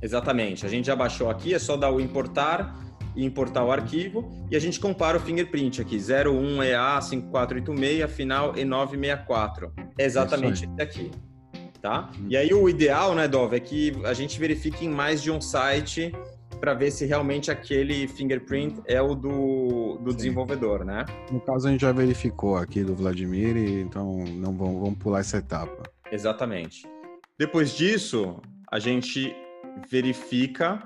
Exatamente. 0.00 0.64
A 0.66 0.68
gente 0.68 0.86
já 0.86 0.96
baixou 0.96 1.28
aqui, 1.30 1.54
é 1.54 1.58
só 1.58 1.76
dar 1.76 1.90
o 1.90 2.00
importar 2.00 2.76
e 3.14 3.24
importar 3.24 3.64
o 3.64 3.72
arquivo 3.72 4.30
e 4.50 4.56
a 4.56 4.60
gente 4.60 4.78
compara 4.78 5.16
o 5.16 5.20
fingerprint 5.20 5.80
aqui, 5.80 5.96
01EA5486, 5.96 8.06
final 8.08 8.52
E964. 8.52 9.72
É 9.98 10.04
exatamente 10.04 10.66
esse 10.66 10.82
aqui. 10.82 11.10
Tá? 11.80 12.10
Uhum. 12.18 12.26
E 12.28 12.36
aí 12.36 12.52
o 12.52 12.68
ideal, 12.68 13.14
né, 13.14 13.26
Dov, 13.28 13.54
é 13.54 13.60
que 13.60 13.94
a 14.04 14.12
gente 14.12 14.38
verifique 14.38 14.84
em 14.84 14.88
mais 14.88 15.22
de 15.22 15.30
um 15.30 15.40
site 15.40 16.12
para 16.60 16.74
ver 16.74 16.90
se 16.90 17.04
realmente 17.06 17.50
aquele 17.50 18.08
fingerprint 18.08 18.80
é 18.86 19.00
o 19.00 19.14
do, 19.14 19.98
do 19.98 20.14
desenvolvedor, 20.14 20.84
né? 20.84 21.04
No 21.30 21.40
caso, 21.40 21.68
a 21.68 21.70
gente 21.70 21.80
já 21.82 21.92
verificou 21.92 22.56
aqui 22.56 22.82
do 22.82 22.94
Vladimir, 22.94 23.56
então 23.56 24.24
não 24.24 24.52
vamos, 24.56 24.80
vamos 24.80 24.98
pular 24.98 25.20
essa 25.20 25.38
etapa. 25.38 25.82
Exatamente. 26.10 26.86
Depois 27.38 27.76
disso, 27.76 28.40
a 28.70 28.78
gente 28.78 29.34
verifica 29.90 30.82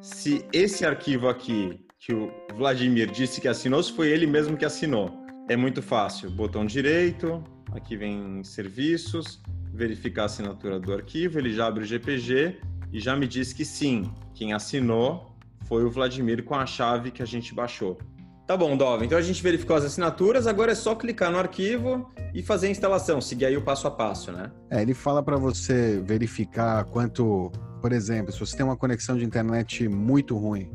se 0.00 0.44
esse 0.52 0.84
arquivo 0.84 1.28
aqui 1.28 1.80
que 1.98 2.14
o 2.14 2.30
Vladimir 2.54 3.10
disse 3.10 3.40
que 3.40 3.48
assinou, 3.48 3.82
se 3.82 3.92
foi 3.92 4.08
ele 4.08 4.26
mesmo 4.26 4.56
que 4.56 4.64
assinou. 4.64 5.10
É 5.48 5.56
muito 5.56 5.82
fácil. 5.82 6.30
Botão 6.30 6.64
direito, 6.64 7.42
aqui 7.72 7.96
vem 7.96 8.44
serviços, 8.44 9.42
verificar 9.72 10.22
a 10.22 10.26
assinatura 10.26 10.78
do 10.78 10.92
arquivo, 10.92 11.38
ele 11.38 11.52
já 11.52 11.66
abre 11.66 11.82
o 11.82 11.86
GPG 11.86 12.60
e 12.92 13.00
já 13.00 13.16
me 13.16 13.26
disse 13.26 13.54
que 13.54 13.64
sim, 13.64 14.10
quem 14.34 14.52
assinou 14.52 15.32
foi 15.66 15.84
o 15.84 15.90
Vladimir 15.90 16.44
com 16.44 16.54
a 16.54 16.66
chave 16.66 17.10
que 17.10 17.22
a 17.22 17.26
gente 17.26 17.54
baixou. 17.54 17.98
Tá 18.46 18.56
bom, 18.56 18.76
Dov. 18.76 19.04
Então 19.04 19.18
a 19.18 19.22
gente 19.22 19.42
verificou 19.42 19.74
as 19.74 19.84
assinaturas, 19.84 20.46
agora 20.46 20.70
é 20.70 20.74
só 20.74 20.94
clicar 20.94 21.32
no 21.32 21.38
arquivo 21.38 22.08
e 22.32 22.42
fazer 22.42 22.68
a 22.68 22.70
instalação, 22.70 23.20
seguir 23.20 23.46
aí 23.46 23.56
o 23.56 23.62
passo 23.62 23.88
a 23.88 23.90
passo, 23.90 24.30
né? 24.30 24.52
É, 24.70 24.80
ele 24.80 24.94
fala 24.94 25.20
para 25.20 25.36
você 25.36 26.00
verificar 26.04 26.84
quanto, 26.84 27.50
por 27.82 27.92
exemplo, 27.92 28.32
se 28.32 28.38
você 28.38 28.56
tem 28.56 28.64
uma 28.64 28.76
conexão 28.76 29.16
de 29.16 29.24
internet 29.24 29.88
muito 29.88 30.36
ruim, 30.36 30.70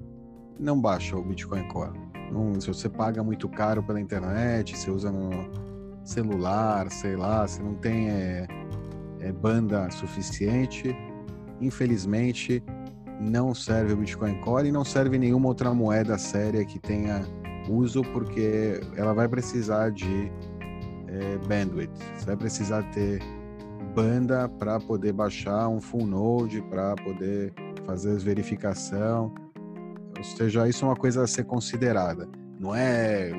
não 0.59 0.79
baixa 0.79 1.15
o 1.15 1.23
Bitcoin 1.23 1.65
Core. 1.69 1.97
Não, 2.29 2.59
se 2.59 2.67
você 2.67 2.89
paga 2.89 3.23
muito 3.23 3.47
caro 3.47 3.81
pela 3.81 4.01
internet, 4.01 4.77
você 4.77 4.91
usa 4.91 5.09
no 5.09 5.49
celular, 6.03 6.91
sei 6.91 7.15
lá, 7.15 7.47
se 7.47 7.61
não 7.61 7.75
tem 7.75 8.09
é, 8.09 8.47
é, 9.21 9.31
banda 9.31 9.89
suficiente, 9.91 10.95
infelizmente 11.61 12.63
não 13.21 13.53
serve 13.53 13.93
o 13.93 13.97
Bitcoin 13.97 14.35
Core 14.41 14.69
e 14.69 14.71
não 14.71 14.83
serve 14.83 15.17
nenhuma 15.17 15.47
outra 15.47 15.73
moeda 15.73 16.17
séria 16.17 16.65
que 16.65 16.79
tenha 16.79 17.23
uso, 17.69 18.01
porque 18.01 18.81
ela 18.95 19.13
vai 19.13 19.27
precisar 19.27 19.91
de 19.91 20.31
é, 21.07 21.37
bandwidth. 21.47 21.91
Você 22.17 22.25
vai 22.25 22.35
precisar 22.35 22.83
ter 22.91 23.21
banda 23.93 24.49
para 24.49 24.79
poder 24.79 25.13
baixar 25.13 25.67
um 25.67 25.79
full 25.79 26.07
node, 26.07 26.61
para 26.63 26.95
poder 26.95 27.53
fazer 27.85 28.17
verificação. 28.17 29.33
Ou 30.17 30.23
seja, 30.23 30.67
isso 30.67 30.83
é 30.83 30.87
uma 30.87 30.95
coisa 30.95 31.23
a 31.23 31.27
ser 31.27 31.43
considerada. 31.43 32.27
Não 32.59 32.75
é, 32.75 33.31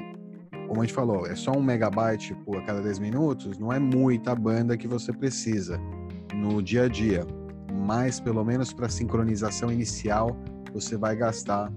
como 0.69 0.81
a 0.81 0.85
gente 0.85 0.95
falou, 0.95 1.27
é 1.27 1.35
só 1.35 1.53
um 1.53 1.63
megabyte 1.63 2.35
por 2.45 2.59
a 2.59 2.63
cada 2.63 2.81
10 2.81 2.99
minutos, 3.01 3.59
não 3.59 3.73
é 3.73 3.79
muita 3.79 4.35
banda 4.35 4.77
que 4.77 4.87
você 4.87 5.13
precisa 5.13 5.81
no 6.35 6.63
dia 6.63 6.85
a 6.85 6.89
dia 6.89 7.27
mas 7.73 8.21
pelo 8.21 8.45
menos 8.45 8.73
para 8.73 8.89
sincronização 8.89 9.73
inicial 9.73 10.37
você 10.73 10.97
vai 10.97 11.17
gastar 11.17 11.73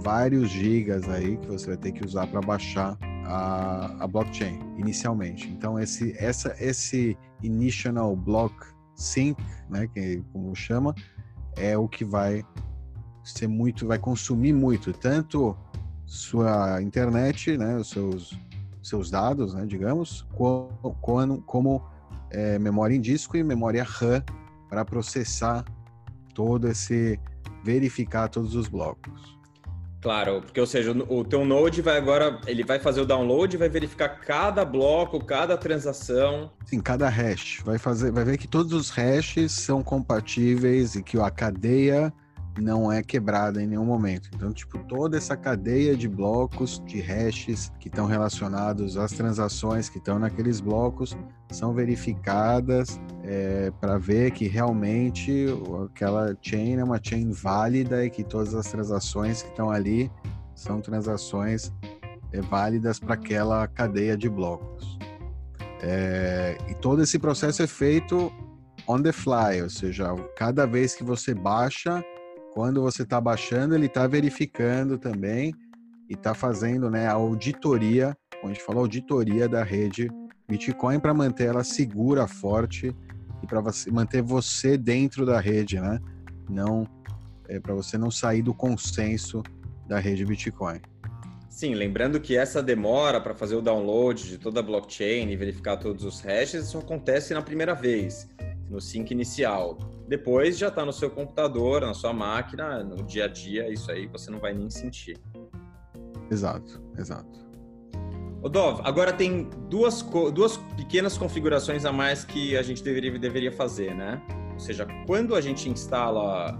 vários 0.00 0.48
gigas 0.50 1.08
aí 1.08 1.36
que 1.36 1.46
você 1.46 1.68
vai 1.68 1.76
ter 1.76 1.92
que 1.92 2.04
usar 2.04 2.26
para 2.26 2.40
baixar 2.40 2.96
a, 3.26 4.04
a, 4.04 4.06
blockchain 4.06 4.58
inicialmente. 4.76 5.48
Então 5.48 5.78
esse 5.78 6.14
essa 6.18 6.54
esse 6.58 7.16
initial 7.42 8.16
block 8.16 8.54
sync, 8.94 9.40
né, 9.68 9.86
que 9.86 10.22
como 10.32 10.54
chama, 10.54 10.94
é 11.56 11.76
o 11.76 11.88
que 11.88 12.04
vai 12.04 12.44
ser 13.22 13.46
muito, 13.46 13.86
vai 13.86 13.98
consumir 13.98 14.52
muito 14.52 14.92
tanto 14.92 15.56
sua 16.06 16.82
internet, 16.82 17.56
né, 17.56 17.76
os 17.76 17.90
seus 17.90 18.38
seus 18.82 19.10
dados, 19.10 19.52
né, 19.52 19.66
digamos, 19.66 20.26
como, 20.34 21.42
como 21.42 21.82
é, 22.30 22.58
memória 22.58 22.94
em 22.94 23.00
disco 23.00 23.36
e 23.36 23.42
memória 23.42 23.84
RAM 23.84 24.24
para 24.70 24.84
processar 24.84 25.64
todo 26.34 26.68
esse 26.68 27.18
verificar 27.64 28.28
todos 28.28 28.54
os 28.54 28.68
blocos. 28.68 29.38
Claro, 30.00 30.40
porque 30.40 30.58
ou 30.58 30.66
seja, 30.66 30.92
o 30.92 31.22
teu 31.24 31.44
node 31.44 31.82
vai 31.82 31.98
agora, 31.98 32.40
ele 32.46 32.64
vai 32.64 32.78
fazer 32.78 33.02
o 33.02 33.04
download, 33.04 33.54
vai 33.58 33.68
verificar 33.68 34.08
cada 34.08 34.64
bloco, 34.64 35.22
cada 35.22 35.58
transação. 35.58 36.50
Sim, 36.64 36.80
cada 36.80 37.06
hash. 37.06 37.60
Vai 37.62 37.76
fazer, 37.76 38.10
vai 38.10 38.24
ver 38.24 38.38
que 38.38 38.48
todos 38.48 38.72
os 38.72 38.88
hashes 38.88 39.52
são 39.52 39.82
compatíveis 39.82 40.94
e 40.94 41.02
que 41.02 41.18
a 41.18 41.30
cadeia 41.30 42.10
não 42.60 42.90
é 42.90 43.02
quebrada 43.02 43.62
em 43.62 43.66
nenhum 43.66 43.84
momento. 43.84 44.30
Então, 44.34 44.52
tipo, 44.52 44.78
toda 44.84 45.16
essa 45.16 45.36
cadeia 45.36 45.96
de 45.96 46.08
blocos, 46.08 46.82
de 46.84 47.00
hashes 47.00 47.72
que 47.80 47.88
estão 47.88 48.06
relacionados 48.06 48.96
às 48.96 49.12
transações 49.12 49.88
que 49.88 49.98
estão 49.98 50.18
naqueles 50.18 50.60
blocos 50.60 51.16
são 51.50 51.72
verificadas 51.72 53.00
é, 53.24 53.72
para 53.80 53.98
ver 53.98 54.30
que 54.30 54.46
realmente 54.46 55.46
aquela 55.84 56.36
chain 56.40 56.76
é 56.76 56.84
uma 56.84 57.00
chain 57.02 57.32
válida 57.32 58.04
e 58.04 58.10
que 58.10 58.22
todas 58.22 58.54
as 58.54 58.70
transações 58.70 59.42
que 59.42 59.48
estão 59.48 59.70
ali 59.70 60.10
são 60.54 60.80
transações 60.80 61.72
é, 62.32 62.40
válidas 62.40 62.98
para 62.98 63.14
aquela 63.14 63.66
cadeia 63.66 64.16
de 64.16 64.28
blocos. 64.28 64.98
É, 65.82 66.58
e 66.68 66.74
todo 66.74 67.02
esse 67.02 67.18
processo 67.18 67.62
é 67.62 67.66
feito 67.66 68.30
on 68.86 69.02
the 69.02 69.12
fly, 69.12 69.62
ou 69.62 69.70
seja, 69.70 70.14
cada 70.36 70.66
vez 70.66 70.94
que 70.94 71.02
você 71.02 71.32
baixa 71.32 72.04
quando 72.52 72.82
você 72.82 73.02
está 73.02 73.20
baixando, 73.20 73.74
ele 73.74 73.86
está 73.86 74.06
verificando 74.06 74.98
também 74.98 75.54
e 76.08 76.14
está 76.14 76.34
fazendo 76.34 76.90
né, 76.90 77.06
a 77.06 77.12
auditoria, 77.12 78.16
a 78.42 78.46
gente 78.46 78.62
falou, 78.62 78.82
auditoria 78.82 79.48
da 79.48 79.62
rede 79.62 80.10
Bitcoin 80.48 80.98
para 80.98 81.14
manter 81.14 81.46
ela 81.46 81.62
segura, 81.62 82.26
forte 82.26 82.94
e 83.42 83.46
para 83.46 83.62
manter 83.92 84.22
você 84.22 84.76
dentro 84.76 85.24
da 85.24 85.38
rede, 85.38 85.80
né? 85.80 86.00
Não 86.48 86.86
é, 87.48 87.60
para 87.60 87.74
você 87.74 87.96
não 87.96 88.10
sair 88.10 88.42
do 88.42 88.52
consenso 88.52 89.42
da 89.86 89.98
rede 89.98 90.24
Bitcoin. 90.24 90.80
Sim, 91.48 91.74
lembrando 91.74 92.20
que 92.20 92.36
essa 92.36 92.62
demora 92.62 93.20
para 93.20 93.34
fazer 93.34 93.54
o 93.54 93.62
download 93.62 94.28
de 94.28 94.38
toda 94.38 94.60
a 94.60 94.62
blockchain 94.62 95.30
e 95.30 95.36
verificar 95.36 95.76
todos 95.76 96.04
os 96.04 96.20
hashes, 96.20 96.64
isso 96.64 96.78
acontece 96.78 97.34
na 97.34 97.42
primeira 97.42 97.74
vez 97.74 98.28
no 98.70 98.80
sync 98.80 99.12
inicial. 99.12 99.76
Depois 100.06 100.56
já 100.56 100.68
está 100.68 100.84
no 100.84 100.92
seu 100.92 101.10
computador, 101.10 101.82
na 101.82 101.92
sua 101.92 102.12
máquina, 102.12 102.84
no 102.84 103.02
dia 103.02 103.24
a 103.24 103.28
dia, 103.28 103.68
isso 103.70 103.90
aí 103.90 104.06
você 104.06 104.30
não 104.30 104.38
vai 104.38 104.54
nem 104.54 104.70
sentir. 104.70 105.18
Exato, 106.30 106.80
exato. 106.96 107.40
O 108.42 108.48
Dov, 108.48 108.80
agora 108.84 109.12
tem 109.12 109.50
duas, 109.68 110.00
duas 110.32 110.56
pequenas 110.76 111.18
configurações 111.18 111.84
a 111.84 111.92
mais 111.92 112.24
que 112.24 112.56
a 112.56 112.62
gente 112.62 112.82
deveria, 112.82 113.18
deveria 113.18 113.52
fazer, 113.52 113.94
né? 113.94 114.22
Ou 114.54 114.60
seja, 114.60 114.86
quando 115.06 115.34
a 115.34 115.40
gente 115.40 115.68
instala 115.68 116.58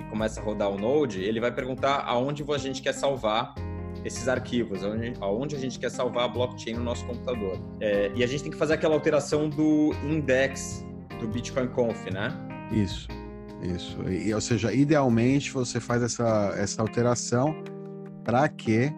e 0.00 0.10
começa 0.10 0.40
a 0.40 0.44
rodar 0.44 0.68
o 0.70 0.78
Node, 0.78 1.22
ele 1.22 1.40
vai 1.40 1.50
perguntar 1.50 2.04
aonde 2.06 2.44
a 2.46 2.58
gente 2.58 2.82
quer 2.82 2.92
salvar 2.92 3.54
esses 4.04 4.28
arquivos, 4.28 4.84
aonde, 4.84 5.14
aonde 5.20 5.56
a 5.56 5.58
gente 5.58 5.78
quer 5.78 5.90
salvar 5.90 6.24
a 6.24 6.28
blockchain 6.28 6.74
no 6.74 6.84
nosso 6.84 7.06
computador. 7.06 7.58
É, 7.80 8.10
e 8.14 8.22
a 8.22 8.26
gente 8.26 8.42
tem 8.42 8.52
que 8.52 8.58
fazer 8.58 8.74
aquela 8.74 8.94
alteração 8.94 9.48
do 9.48 9.94
index 10.04 10.84
do 11.22 11.28
Bitcoin 11.28 11.68
Conf, 11.68 12.06
né? 12.12 12.28
Isso, 12.70 13.08
isso. 13.62 13.96
E, 14.08 14.34
ou 14.34 14.40
seja, 14.40 14.72
idealmente 14.72 15.50
você 15.52 15.80
faz 15.80 16.02
essa, 16.02 16.54
essa 16.56 16.82
alteração 16.82 17.54
para 18.24 18.48
que 18.48 18.92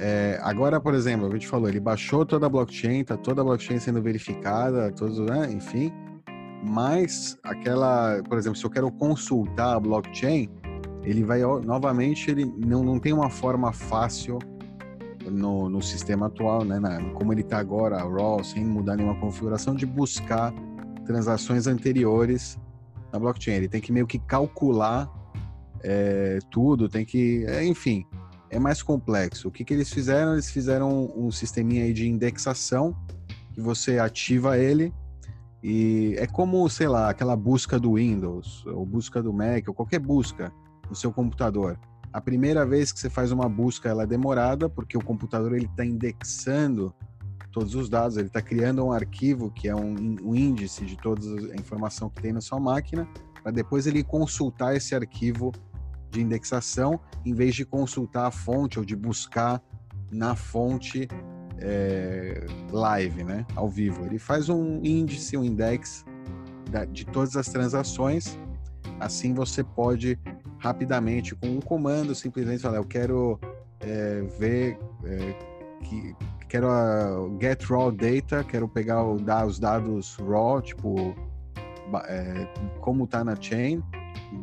É, 0.00 0.38
agora, 0.42 0.78
por 0.80 0.94
exemplo, 0.94 1.26
a 1.26 1.30
gente 1.30 1.48
falou, 1.48 1.68
ele 1.68 1.80
baixou 1.80 2.24
toda 2.24 2.46
a 2.46 2.48
blockchain, 2.48 3.02
tá 3.02 3.16
toda 3.16 3.40
a 3.40 3.44
blockchain 3.44 3.80
sendo 3.80 4.00
verificada, 4.00 4.92
todos, 4.92 5.18
né, 5.18 5.50
enfim. 5.50 5.90
Mas 6.64 7.36
aquela, 7.42 8.22
por 8.28 8.38
exemplo, 8.38 8.56
se 8.56 8.64
eu 8.64 8.70
quero 8.70 8.92
consultar 8.92 9.74
a 9.74 9.80
blockchain, 9.80 10.48
ele 11.02 11.24
vai 11.24 11.40
novamente, 11.64 12.30
ele 12.30 12.44
não, 12.44 12.84
não 12.84 13.00
tem 13.00 13.12
uma 13.12 13.28
forma 13.28 13.72
fácil 13.72 14.38
no, 15.28 15.68
no 15.68 15.82
sistema 15.82 16.26
atual, 16.26 16.64
né, 16.64 16.78
na, 16.78 17.00
como 17.14 17.32
ele 17.32 17.40
está 17.40 17.58
agora, 17.58 17.98
raw, 17.98 18.44
sem 18.44 18.64
mudar 18.64 18.94
nenhuma 18.96 19.18
configuração, 19.18 19.74
de 19.74 19.86
buscar 19.86 20.52
transações 21.08 21.66
anteriores 21.66 22.58
na 23.10 23.18
blockchain. 23.18 23.54
Ele 23.54 23.68
tem 23.68 23.80
que 23.80 23.90
meio 23.90 24.06
que 24.06 24.18
calcular 24.18 25.10
é, 25.82 26.38
tudo, 26.50 26.86
tem 26.86 27.04
que, 27.04 27.46
é, 27.46 27.64
enfim, 27.64 28.04
é 28.50 28.58
mais 28.58 28.82
complexo. 28.82 29.48
O 29.48 29.50
que, 29.50 29.64
que 29.64 29.72
eles 29.72 29.90
fizeram? 29.90 30.34
Eles 30.34 30.50
fizeram 30.50 31.10
um 31.16 31.30
sisteminha 31.30 31.84
aí 31.84 31.94
de 31.94 32.06
indexação 32.06 32.94
que 33.54 33.60
você 33.60 33.98
ativa 33.98 34.58
ele 34.58 34.92
e 35.62 36.14
é 36.18 36.26
como, 36.26 36.68
sei 36.68 36.88
lá, 36.88 37.08
aquela 37.08 37.34
busca 37.34 37.80
do 37.80 37.94
Windows, 37.94 38.64
ou 38.66 38.84
busca 38.84 39.22
do 39.22 39.32
Mac, 39.32 39.66
ou 39.66 39.74
qualquer 39.74 39.98
busca 39.98 40.52
no 40.88 40.94
seu 40.94 41.10
computador. 41.10 41.78
A 42.12 42.20
primeira 42.20 42.66
vez 42.66 42.92
que 42.92 43.00
você 43.00 43.08
faz 43.08 43.32
uma 43.32 43.48
busca, 43.48 43.88
ela 43.88 44.02
é 44.02 44.06
demorada, 44.06 44.68
porque 44.68 44.96
o 44.96 45.02
computador 45.02 45.54
ele 45.54 45.66
está 45.66 45.84
indexando 45.84 46.94
todos 47.58 47.74
os 47.74 47.88
dados, 47.88 48.16
ele 48.16 48.28
está 48.28 48.40
criando 48.40 48.84
um 48.84 48.92
arquivo 48.92 49.50
que 49.50 49.66
é 49.66 49.74
um, 49.74 50.16
um 50.22 50.32
índice 50.32 50.84
de 50.84 50.96
toda 50.96 51.20
a 51.52 51.56
informação 51.56 52.08
que 52.08 52.22
tem 52.22 52.32
na 52.32 52.40
sua 52.40 52.60
máquina, 52.60 53.08
para 53.42 53.50
depois 53.50 53.84
ele 53.84 54.04
consultar 54.04 54.76
esse 54.76 54.94
arquivo 54.94 55.50
de 56.08 56.20
indexação, 56.20 57.00
em 57.26 57.34
vez 57.34 57.56
de 57.56 57.64
consultar 57.64 58.26
a 58.26 58.30
fonte 58.30 58.78
ou 58.78 58.84
de 58.84 58.94
buscar 58.94 59.60
na 60.12 60.36
fonte 60.36 61.08
é, 61.58 62.46
live, 62.70 63.24
né, 63.24 63.44
ao 63.56 63.68
vivo. 63.68 64.06
Ele 64.06 64.20
faz 64.20 64.48
um 64.48 64.80
índice, 64.84 65.36
um 65.36 65.42
index 65.42 66.04
de 66.92 67.04
todas 67.06 67.36
as 67.36 67.48
transações. 67.48 68.38
Assim 69.00 69.34
você 69.34 69.64
pode 69.64 70.16
rapidamente, 70.58 71.34
com 71.34 71.48
um 71.48 71.60
comando, 71.60 72.14
simplesmente 72.14 72.62
falar: 72.62 72.76
eu 72.76 72.84
quero 72.84 73.40
é, 73.80 74.22
ver 74.38 74.78
é, 75.04 75.34
que 75.82 76.14
quero 76.48 76.68
a 76.68 77.28
get 77.40 77.62
raw 77.64 77.90
data, 77.90 78.42
quero 78.44 78.68
pegar 78.68 79.02
o, 79.02 79.18
dar 79.18 79.46
os 79.46 79.58
dados 79.58 80.16
raw, 80.16 80.60
tipo 80.60 81.14
é, 82.06 82.46
como 82.80 83.04
está 83.04 83.24
na 83.24 83.36
chain 83.40 83.82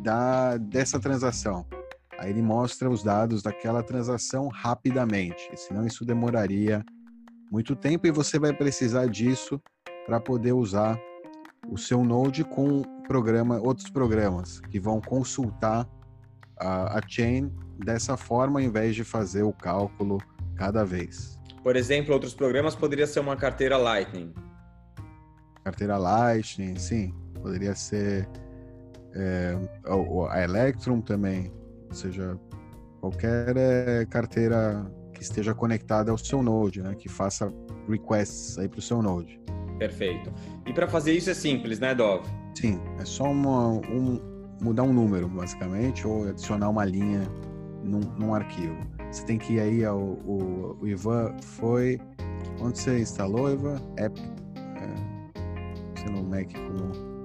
da 0.02 0.56
dessa 0.56 0.98
transação. 0.98 1.66
Aí 2.18 2.30
ele 2.30 2.42
mostra 2.42 2.88
os 2.88 3.02
dados 3.02 3.42
daquela 3.42 3.82
transação 3.82 4.48
rapidamente, 4.48 5.50
senão 5.56 5.86
isso 5.86 6.04
demoraria 6.04 6.84
muito 7.50 7.76
tempo 7.76 8.06
e 8.06 8.10
você 8.10 8.38
vai 8.38 8.52
precisar 8.52 9.06
disso 9.06 9.60
para 10.06 10.18
poder 10.18 10.52
usar 10.52 10.98
o 11.68 11.76
seu 11.76 12.04
Node 12.04 12.44
com 12.44 12.82
programa, 13.06 13.58
outros 13.60 13.90
programas 13.90 14.60
que 14.60 14.80
vão 14.80 15.00
consultar 15.00 15.86
a, 16.58 16.98
a 16.98 17.02
chain 17.06 17.52
dessa 17.78 18.16
forma, 18.16 18.60
ao 18.60 18.64
invés 18.64 18.94
de 18.94 19.04
fazer 19.04 19.42
o 19.42 19.52
cálculo 19.52 20.18
cada 20.56 20.84
vez. 20.84 21.35
Por 21.66 21.74
exemplo, 21.74 22.14
outros 22.14 22.32
programas 22.32 22.76
poderia 22.76 23.08
ser 23.08 23.18
uma 23.18 23.34
carteira 23.34 23.76
Lightning. 23.76 24.32
Carteira 25.64 25.98
Lightning, 25.98 26.76
sim. 26.76 27.12
Poderia 27.42 27.74
ser 27.74 28.28
é, 29.12 29.58
a 30.30 30.44
Electrum 30.44 31.00
também, 31.00 31.52
ou 31.88 31.92
seja, 31.92 32.38
qualquer 33.00 33.56
é, 33.56 34.06
carteira 34.06 34.88
que 35.12 35.24
esteja 35.24 35.56
conectada 35.56 36.12
ao 36.12 36.16
seu 36.16 36.40
Node, 36.40 36.80
né, 36.82 36.94
que 36.94 37.08
faça 37.08 37.52
requests 37.88 38.56
aí 38.58 38.68
para 38.68 38.78
o 38.78 38.82
seu 38.82 39.02
Node. 39.02 39.40
Perfeito. 39.76 40.32
E 40.64 40.72
para 40.72 40.86
fazer 40.86 41.14
isso 41.14 41.30
é 41.30 41.34
simples, 41.34 41.80
né, 41.80 41.96
Dov? 41.96 42.24
Sim, 42.54 42.80
é 43.00 43.04
só 43.04 43.24
uma, 43.24 43.70
um, 43.70 44.20
mudar 44.62 44.84
um 44.84 44.92
número, 44.92 45.28
basicamente, 45.28 46.06
ou 46.06 46.28
adicionar 46.28 46.68
uma 46.68 46.84
linha 46.84 47.26
num, 47.82 47.98
num 48.16 48.32
arquivo. 48.36 48.78
Você 49.10 49.24
tem 49.24 49.38
que 49.38 49.54
ir 49.54 49.60
aí 49.60 49.84
ao 49.84 49.98
o, 49.98 50.78
o 50.80 50.86
Ivan 50.86 51.34
foi. 51.40 52.00
Onde 52.60 52.78
você 52.78 53.00
instalou, 53.00 53.50
Ivan? 53.50 53.80
App. 53.96 54.20
É, 54.76 56.00
você 56.00 56.10
no 56.10 56.22
Mac 56.22 56.52
como. 56.52 57.16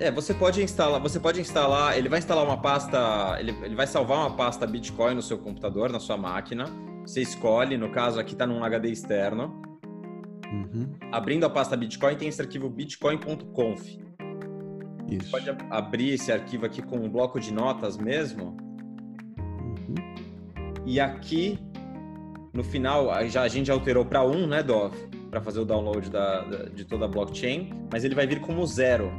É, 0.00 0.10
você 0.10 0.34
pode 0.34 0.62
instalar, 0.62 1.00
você 1.00 1.20
pode 1.20 1.40
instalar, 1.40 1.96
ele 1.96 2.08
vai 2.08 2.18
instalar 2.18 2.44
uma 2.44 2.60
pasta, 2.60 3.36
ele, 3.38 3.56
ele 3.62 3.74
vai 3.74 3.86
salvar 3.86 4.18
uma 4.18 4.36
pasta 4.36 4.66
Bitcoin 4.66 5.14
no 5.14 5.22
seu 5.22 5.38
computador, 5.38 5.92
na 5.92 6.00
sua 6.00 6.16
máquina. 6.16 6.64
Você 7.06 7.20
escolhe, 7.20 7.76
no 7.76 7.90
caso 7.90 8.18
aqui 8.18 8.32
está 8.32 8.46
num 8.46 8.64
HD 8.64 8.90
externo. 8.90 9.62
Uhum. 10.52 10.92
Abrindo 11.10 11.44
a 11.44 11.50
pasta 11.50 11.76
Bitcoin 11.76 12.16
tem 12.16 12.28
esse 12.28 12.40
arquivo 12.40 12.68
bitcoin.conf. 12.68 13.98
Isso. 15.08 15.30
Pode 15.30 15.50
abrir 15.70 16.14
esse 16.14 16.32
arquivo 16.32 16.66
aqui 16.66 16.80
com 16.82 16.96
um 16.96 17.08
bloco 17.08 17.38
de 17.38 17.52
notas 17.52 17.96
mesmo. 17.96 18.56
E 20.84 20.98
aqui, 20.98 21.58
no 22.52 22.64
final, 22.64 23.08
já, 23.28 23.42
a 23.42 23.48
gente 23.48 23.66
já 23.66 23.72
alterou 23.72 24.04
para 24.04 24.24
1, 24.24 24.30
um, 24.30 24.46
né, 24.46 24.62
Dov? 24.62 24.94
Para 25.30 25.40
fazer 25.40 25.60
o 25.60 25.64
download 25.64 26.10
da, 26.10 26.42
da, 26.42 26.64
de 26.64 26.84
toda 26.84 27.06
a 27.06 27.08
blockchain, 27.08 27.70
mas 27.90 28.04
ele 28.04 28.14
vai 28.14 28.26
vir 28.26 28.40
como 28.40 28.66
zero. 28.66 29.10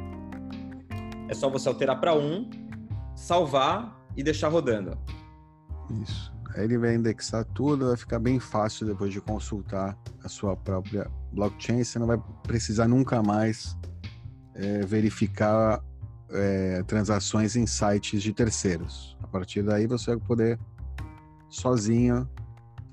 É 1.28 1.34
só 1.34 1.48
você 1.48 1.68
alterar 1.68 2.00
para 2.00 2.14
1, 2.14 2.20
um, 2.20 2.50
salvar 3.16 3.98
e 4.16 4.22
deixar 4.22 4.48
rodando. 4.48 4.96
Isso. 6.02 6.32
Aí 6.54 6.64
ele 6.64 6.78
vai 6.78 6.94
indexar 6.94 7.44
tudo, 7.46 7.86
vai 7.86 7.96
ficar 7.96 8.20
bem 8.20 8.38
fácil 8.38 8.86
depois 8.86 9.12
de 9.12 9.20
consultar 9.20 9.98
a 10.22 10.28
sua 10.28 10.56
própria 10.56 11.10
blockchain. 11.32 11.82
Você 11.82 11.98
não 11.98 12.06
vai 12.06 12.22
precisar 12.44 12.86
nunca 12.86 13.22
mais 13.22 13.76
é, 14.54 14.86
verificar 14.86 15.82
é, 16.30 16.82
transações 16.84 17.56
em 17.56 17.66
sites 17.66 18.22
de 18.22 18.32
terceiros. 18.32 19.16
A 19.20 19.26
partir 19.26 19.62
daí 19.62 19.86
você 19.86 20.14
vai 20.14 20.20
poder 20.24 20.58
sozinho 21.48 22.28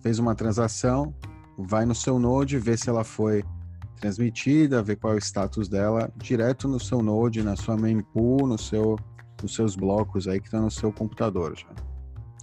fez 0.01 0.19
uma 0.19 0.35
transação, 0.35 1.13
vai 1.57 1.85
no 1.85 1.95
seu 1.95 2.19
Node, 2.19 2.57
vê 2.57 2.75
se 2.75 2.89
ela 2.89 3.03
foi 3.03 3.43
transmitida, 3.99 4.81
ver 4.81 4.95
qual 4.95 5.13
é 5.13 5.15
o 5.17 5.19
status 5.19 5.69
dela, 5.69 6.11
direto 6.17 6.67
no 6.67 6.79
seu 6.79 7.01
Node, 7.03 7.43
na 7.43 7.55
sua 7.55 7.77
mempool, 7.77 8.47
no 8.47 8.57
seu, 8.57 8.97
nos 9.41 9.53
seus 9.53 9.75
blocos 9.75 10.27
aí 10.27 10.39
que 10.39 10.47
estão 10.47 10.63
no 10.63 10.71
seu 10.71 10.91
computador 10.91 11.55
já. 11.55 11.67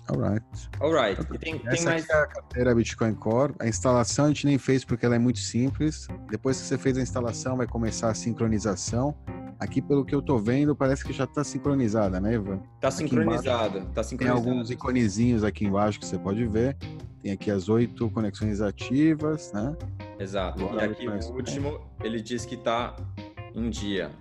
Alright. 0.09 0.71
Alright. 0.81 1.21
E 1.35 1.39
tem, 1.39 1.61
Essa 1.67 1.77
tem 1.77 1.85
mais... 1.85 2.09
é 2.09 2.15
a 2.15 2.27
carteira 2.27 2.75
Bitcoin 2.75 3.15
Core. 3.15 3.55
A 3.59 3.69
instalação 3.69 4.25
a 4.25 4.29
gente 4.29 4.47
nem 4.47 4.57
fez 4.57 4.85
porque 4.85 5.05
ela 5.05 5.17
é 5.17 5.19
muito 5.19 5.39
simples. 5.39 6.09
Depois 6.31 6.59
que 6.59 6.67
você 6.67 6.79
fez 6.79 6.97
a 6.97 7.03
instalação, 7.03 7.59
vai 7.59 7.67
começar 7.67 8.09
a 8.09 8.15
sincronização. 8.15 9.15
Aqui, 9.59 9.83
pelo 9.83 10.05
que 10.05 10.15
eu 10.15 10.23
tô 10.23 10.39
vendo, 10.39 10.77
parece 10.77 11.05
que 11.05 11.13
já 11.13 11.27
tá 11.27 11.43
sincronizada, 11.43 12.21
né, 12.21 12.35
Ivan? 12.35 12.61
Tá 12.81 12.93
sincronizada, 12.93 13.85
tá 13.93 14.05
sincronizada. 14.05 14.41
Tem 14.41 14.53
alguns 14.53 14.71
iconezinhos 14.71 15.43
aqui 15.43 15.65
embaixo 15.65 15.99
que 15.99 16.07
você 16.07 16.17
pode 16.17 16.47
ver. 16.47 16.77
Tem 17.23 17.33
aqui 17.33 17.51
as 17.51 17.69
oito 17.69 18.09
conexões 18.11 18.61
ativas, 18.61 19.53
né? 19.53 19.77
Exato. 20.19 20.65
Agora 20.65 20.87
e 20.87 20.91
aqui 20.93 21.09
o 21.09 21.35
último, 21.35 21.81
ele 22.05 22.21
diz 22.21 22.47
que 22.47 22.57
tá 22.57 22.95
em 23.53 23.69
dia. 23.69 24.13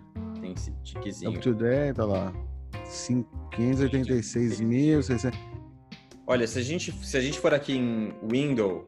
Tem 0.42 0.54
esse 0.54 0.72
tiquezinho. 0.84 1.30
Up 1.32 1.40
to 1.40 1.54
date, 1.54 1.96
tá 1.96 2.06
lá. 2.06 2.34
586.600. 3.52 5.34
Olha, 6.26 6.48
se 6.48 6.58
a 6.58 6.64
gente, 6.64 6.92
se 6.92 7.16
a 7.16 7.22
gente 7.22 7.40
for 7.40 7.54
aqui 7.54 7.78
em 7.78 8.14
Window 8.28 8.88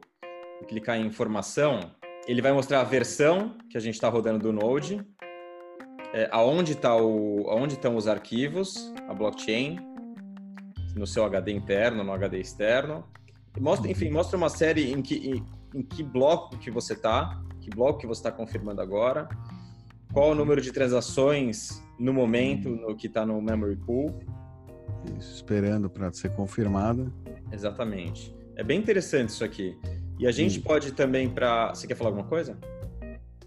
e 0.60 0.64
clicar 0.64 0.98
em 0.98 1.06
informação, 1.06 1.92
ele 2.26 2.42
vai 2.42 2.52
mostrar 2.52 2.80
a 2.80 2.84
versão 2.84 3.56
que 3.70 3.78
a 3.78 3.80
gente 3.80 3.94
está 3.94 4.08
rodando 4.08 4.40
do 4.40 4.52
Node, 4.52 5.00
é, 6.12 6.28
aonde, 6.32 6.74
tá 6.74 6.96
o, 6.96 7.48
aonde 7.48 7.74
estão 7.74 7.96
os 7.96 8.06
arquivos, 8.06 8.92
a 9.08 9.14
blockchain, 9.14 9.78
no 10.96 11.06
seu 11.06 11.24
HD 11.24 11.52
interno, 11.52 12.02
no 12.02 12.12
HD 12.12 12.40
externo. 12.40 13.04
Mostra, 13.58 13.90
enfim, 13.90 14.10
mostra 14.10 14.36
uma 14.36 14.48
série 14.48 14.92
em 14.92 15.02
que, 15.02 15.14
em, 15.14 15.78
em 15.78 15.82
que 15.82 16.02
bloco 16.02 16.56
que 16.58 16.70
você 16.70 16.94
está, 16.94 17.40
que 17.60 17.70
bloco 17.70 17.98
que 17.98 18.06
você 18.06 18.20
está 18.20 18.32
confirmando 18.32 18.80
agora, 18.80 19.28
qual 20.12 20.30
o 20.30 20.34
número 20.34 20.60
de 20.60 20.72
transações 20.72 21.82
no 21.98 22.12
momento 22.12 22.70
no 22.70 22.96
que 22.96 23.06
está 23.06 23.24
no 23.24 23.40
memory 23.40 23.76
pool. 23.76 24.18
Isso, 25.18 25.34
esperando 25.34 25.88
para 25.88 26.12
ser 26.12 26.30
confirmada. 26.30 27.12
Exatamente. 27.52 28.34
É 28.56 28.64
bem 28.64 28.78
interessante 28.78 29.28
isso 29.28 29.44
aqui. 29.44 29.78
E 30.18 30.26
a 30.26 30.32
gente 30.32 30.54
Sim. 30.54 30.60
pode 30.60 30.92
também 30.92 31.28
para. 31.28 31.74
Você 31.74 31.86
quer 31.86 31.94
falar 31.94 32.10
alguma 32.10 32.26
coisa? 32.26 32.58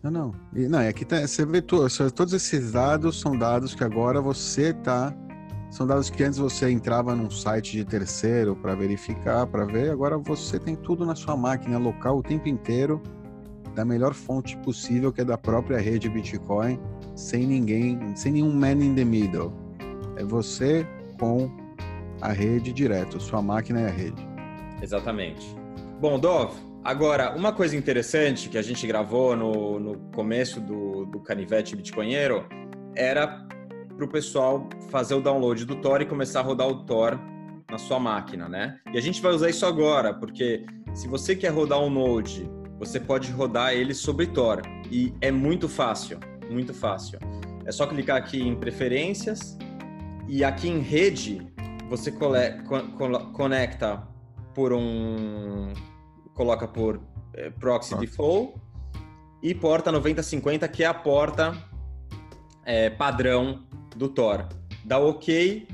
Não, 0.04 0.12
não. 0.12 0.36
E, 0.54 0.68
não, 0.68 0.80
é 0.80 0.92
que 0.92 1.06
tá, 1.06 1.26
você 1.26 1.46
vê 1.46 1.62
to, 1.62 1.88
todos 2.12 2.34
esses 2.34 2.74
dados 2.74 3.22
são 3.22 3.38
dados 3.38 3.74
que 3.74 3.86
agora 3.86 4.22
você 4.22 4.74
tá. 4.74 5.16
São 5.72 5.88
dados 5.88 6.10
que 6.10 6.24
antes 6.24 6.38
você 6.38 6.70
entrava 6.70 7.16
num 7.16 7.32
site 7.32 7.72
de 7.72 7.86
terceiro 7.86 8.56
para 8.56 8.76
verificar, 8.76 9.48
para 9.48 9.66
ver. 9.66 9.92
Agora 9.92 10.18
você 10.18 10.60
tem 10.60 10.76
tudo 10.76 11.06
na 11.06 11.16
sua 11.16 11.38
máquina 11.38 11.78
local 11.80 12.18
o 12.18 12.22
tempo 12.22 12.50
inteiro, 12.50 13.02
da 13.74 13.84
melhor 13.86 14.14
fonte 14.14 14.58
possível, 14.58 15.12
que 15.12 15.22
é 15.22 15.26
da 15.26 15.38
própria 15.38 15.80
rede 15.80 16.10
Bitcoin, 16.10 16.80
sem 17.16 17.48
ninguém, 17.48 18.16
sem 18.16 18.34
nenhum 18.34 18.54
man 18.54 18.74
in 18.74 18.94
the 18.94 19.06
middle. 19.06 19.54
É 20.18 20.24
você 20.24 20.86
com 21.18 21.50
a 22.22 22.32
rede 22.32 22.72
direto, 22.72 23.20
sua 23.20 23.42
máquina 23.42 23.80
é 23.80 23.88
a 23.88 23.92
rede. 23.92 24.28
Exatamente. 24.82 25.56
Bom, 26.00 26.20
Dov, 26.20 26.54
agora, 26.84 27.36
uma 27.36 27.52
coisa 27.52 27.76
interessante 27.76 28.50
que 28.50 28.58
a 28.58 28.62
gente 28.62 28.86
gravou 28.86 29.36
no, 29.36 29.80
no 29.80 29.98
começo 30.12 30.60
do, 30.60 31.06
do 31.06 31.20
Canivete 31.20 31.76
Bitcoinheiro 31.76 32.46
era 32.96 33.28
para 33.96 34.06
o 34.06 34.08
pessoal 34.08 34.68
fazer 34.90 35.16
o 35.16 35.22
download 35.22 35.66
do 35.66 35.76
Tor 35.76 36.02
e 36.02 36.06
começar 36.06 36.40
a 36.40 36.44
rodar 36.44 36.68
o 36.68 36.84
Tor 36.86 37.20
na 37.70 37.78
sua 37.78 38.00
máquina, 38.00 38.48
né? 38.48 38.80
E 38.94 38.98
a 38.98 39.02
gente 39.02 39.22
vai 39.22 39.32
usar 39.32 39.50
isso 39.50 39.66
agora, 39.66 40.14
porque 40.14 40.66
se 40.94 41.08
você 41.08 41.36
quer 41.36 41.50
rodar 41.50 41.80
um 41.80 41.90
Node, 41.90 42.50
você 42.78 43.00
pode 43.00 43.32
rodar 43.32 43.74
ele 43.74 43.94
sobre 43.94 44.28
Tor. 44.28 44.62
E 44.92 45.14
é 45.22 45.32
muito 45.32 45.68
fácil, 45.68 46.20
muito 46.50 46.74
fácil. 46.74 47.20
É 47.66 47.72
só 47.72 47.88
clicar 47.88 48.18
aqui 48.18 48.42
em 48.42 48.56
Preferências 48.56 49.58
e 50.28 50.44
aqui 50.44 50.70
em 50.70 50.80
Rede 50.80 51.48
você 51.90 52.12
conecta 52.12 54.08
por 54.54 54.74
um... 54.74 55.72
coloca 56.34 56.68
por 56.68 57.02
eh, 57.34 57.50
Proxy 57.50 57.96
Default 57.98 58.56
e 59.42 59.54
porta 59.54 59.92
9050, 59.92 60.68
que 60.68 60.84
é 60.84 60.88
a 60.88 60.94
porta 60.94 61.54
é, 62.66 62.90
padrão 62.90 63.64
do 63.96 64.08
Tor. 64.08 64.48
Dá 64.86 64.98
OK, 64.98 65.68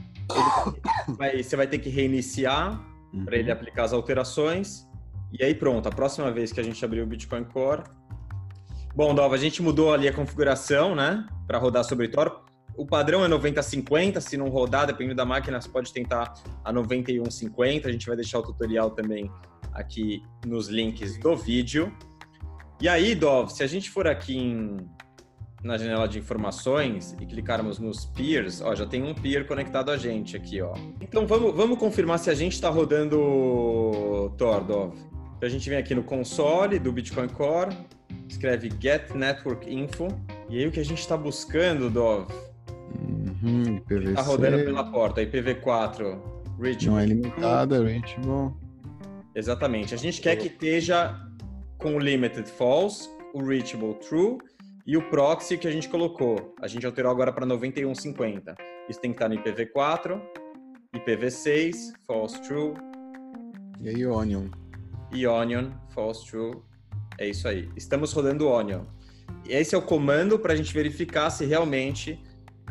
vai, 1.17 1.41
você 1.41 1.56
vai 1.56 1.67
ter 1.67 1.80
que 1.80 1.89
reiniciar 1.89 2.84
uhum. 3.13 3.26
para 3.26 3.38
ele 3.38 3.52
aplicar 3.52 3.84
as 3.84 3.93
alterações. 3.93 4.88
E 5.32 5.43
aí 5.43 5.54
pronto, 5.54 5.88
a 5.88 5.91
próxima 5.91 6.32
vez 6.32 6.52
que 6.52 6.60
a 6.60 6.63
gente 6.63 6.84
abrir 6.84 7.02
o 7.02 7.06
Bitcoin 7.06 7.43
Core. 7.43 7.84
Bom, 8.95 9.13
Dova, 9.13 9.36
a 9.36 9.38
gente 9.38 9.62
mudou 9.62 9.93
ali 9.93 10.08
a 10.08 10.13
configuração, 10.13 10.95
né? 10.95 11.26
Para 11.48 11.60
rodar 11.60 11.84
sobre 11.84 12.08
Tor. 12.08 12.43
O 12.80 12.86
padrão 12.86 13.26
é 13.26 13.28
9050, 13.28 14.22
se 14.22 14.38
não 14.38 14.48
rodar, 14.48 14.88
dependendo 14.88 15.18
da 15.18 15.26
máquina, 15.26 15.60
você 15.60 15.68
pode 15.68 15.92
tentar 15.92 16.34
a 16.63 16.72
9150. 16.72 17.89
A 17.89 17.92
gente 17.92 18.08
vai 18.08 18.15
deixar 18.15 18.39
o 18.39 18.42
tutorial 18.42 18.92
também 18.92 19.30
aqui 19.74 20.24
nos 20.48 20.70
links 20.70 21.20
do 21.20 21.36
vídeo. 21.36 21.94
E 22.80 22.88
aí, 22.88 23.15
Dov, 23.15 23.50
se 23.50 23.63
a 23.63 23.68
gente 23.68 23.89
for 23.89 24.08
aqui 24.08 24.38
em 24.38 24.78
na 25.62 25.78
janela 25.78 26.08
de 26.08 26.20
informações 26.20 27.18
e 27.20 27.26
clicarmos 27.26 27.80
nos 27.80 28.06
peers, 28.06 28.62
ó, 28.62 28.74
já 28.74 28.86
tem 28.86 29.04
um 29.04 29.13
peer 29.13 29.46
conectado 29.46 29.92
a 29.92 29.98
gente 29.98 30.38
aqui, 30.38 30.62
ó. 30.62 30.74
Então 31.02 31.28
vamos, 31.28 31.54
vamos 31.54 31.78
confirmar 31.78 32.18
se 32.18 32.30
a 32.30 32.34
gente 32.34 32.54
está 32.54 32.70
rodando 32.70 34.34
Tordov. 34.38 34.96
Então 35.36 35.48
a 35.48 35.50
gente 35.50 35.70
vem 35.70 35.78
aqui 35.78 35.94
no 35.94 36.02
console 36.02 36.80
do 36.80 36.94
Bitcoin 36.94 37.28
Core, 37.28 37.76
escreve 38.30 38.72
get 38.80 39.13
network 39.13 39.70
info 39.70 40.08
e 40.50 40.60
aí 40.60 40.65
o 40.65 40.72
que 40.72 40.80
a 40.80 40.86
gente 40.86 41.00
está 41.00 41.18
buscando, 41.18 41.89
Dov? 41.89 42.49
Uhum, 43.43 43.80
IPv6. 43.80 44.10
Está 44.10 44.21
rodando 44.21 44.58
pela 44.63 44.84
porta, 44.91 45.21
IPv4 45.21 46.39
reachable. 46.60 46.88
Não 46.88 46.99
é 46.99 47.06
limitada, 47.06 47.84
reachable. 47.84 48.54
Exatamente. 49.34 49.93
A 49.93 49.97
gente 49.97 50.21
quer 50.21 50.36
que 50.36 50.47
esteja 50.47 51.15
com 51.78 51.95
o 51.95 51.99
limited 51.99 52.49
false, 52.49 53.10
o 53.34 53.43
reachable 53.43 53.93
true 53.95 54.38
e 54.86 54.97
o 54.97 55.10
proxy 55.10 55.58
que 55.58 55.67
a 55.67 55.71
gente 55.71 55.88
colocou, 55.88 56.56
a 56.62 56.67
gente 56.67 56.86
alterou 56.86 57.12
agora 57.12 57.32
para 57.32 57.45
9150. 57.45 58.56
Isso 58.89 58.99
tem 58.99 59.12
que 59.12 59.15
estar 59.15 59.30
no 59.30 59.36
IPv4, 59.36 60.19
IPv6, 60.95 61.75
false 62.06 62.41
true. 62.41 62.73
E 63.80 63.89
aí 63.89 64.06
Onion. 64.06 64.47
E 65.12 65.25
Onion, 65.25 65.71
false 65.93 66.25
true. 66.25 66.56
É 67.17 67.28
isso 67.28 67.47
aí. 67.47 67.69
Estamos 67.75 68.12
rodando 68.12 68.47
Onion. 68.47 68.84
E 69.45 69.54
esse 69.54 69.75
é 69.75 69.78
o 69.78 69.82
comando 69.82 70.39
para 70.39 70.54
a 70.54 70.56
gente 70.56 70.73
verificar 70.73 71.30
se 71.30 71.45
realmente 71.45 72.21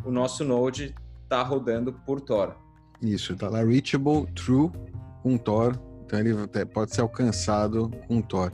o 0.08 0.10
nosso 0.10 0.42
Node 0.42 0.94
está 1.22 1.42
rodando 1.42 1.92
por 1.92 2.18
Tor. 2.20 2.56
Isso, 3.02 3.34
está 3.34 3.48
lá 3.48 3.62
reachable 3.62 4.26
true 4.34 4.70
com 5.22 5.36
Tor. 5.36 5.78
Então 6.04 6.18
ele 6.18 6.34
pode 6.72 6.94
ser 6.94 7.02
alcançado 7.02 7.90
com 8.08 8.22
Tor. 8.22 8.50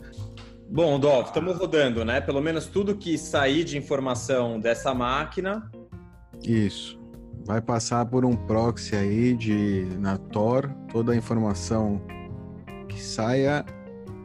Bom, 0.69 0.99
Dov, 0.99 1.27
estamos 1.27 1.57
rodando, 1.57 2.05
né? 2.05 2.21
Pelo 2.21 2.40
menos 2.40 2.67
tudo 2.67 2.97
que 2.97 3.17
sair 3.17 3.62
de 3.62 3.79
informação 3.79 4.59
dessa 4.59 4.93
máquina. 4.93 5.71
Isso. 6.43 6.99
Vai 7.47 7.61
passar 7.61 8.05
por 8.07 8.25
um 8.25 8.35
proxy 8.35 8.97
aí 8.97 9.35
de 9.35 9.87
na 10.01 10.19
Tor, 10.19 10.69
toda 10.90 11.12
a 11.12 11.17
informação 11.17 12.03
que 12.88 13.01
saia 13.01 13.64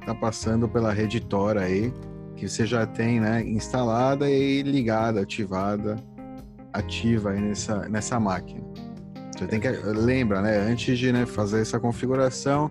tá 0.04 0.16
passando 0.16 0.68
pela 0.68 0.92
rede 0.92 1.20
Tor 1.20 1.58
aí, 1.58 1.94
que 2.36 2.50
você 2.50 2.66
já 2.66 2.88
tem, 2.88 3.20
né, 3.20 3.44
instalada 3.44 4.28
e 4.28 4.64
ligada, 4.64 5.22
ativada, 5.22 5.98
ativa 6.74 7.32
aí 7.32 7.42
nessa 7.42 7.90
nessa 7.90 8.20
máquina. 8.20 8.62
Você 9.36 9.48
tem 9.48 9.60
que 9.60 9.70
lembra, 9.70 10.42
né, 10.42 10.58
antes 10.58 11.00
de 11.00 11.14
né, 11.14 11.26
fazer 11.26 11.62
essa 11.62 11.80
configuração, 11.80 12.70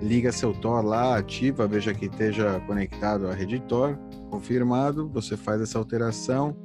liga 0.00 0.32
seu 0.32 0.52
Tor 0.54 0.82
lá, 0.82 1.18
ativa, 1.18 1.66
veja 1.66 1.92
que 1.92 2.06
esteja 2.06 2.58
conectado 2.66 3.28
à 3.28 3.34
rede 3.34 3.60
Tor, 3.60 3.98
confirmado, 4.30 5.08
você 5.08 5.36
faz 5.36 5.60
essa 5.60 5.78
alteração, 5.78 6.56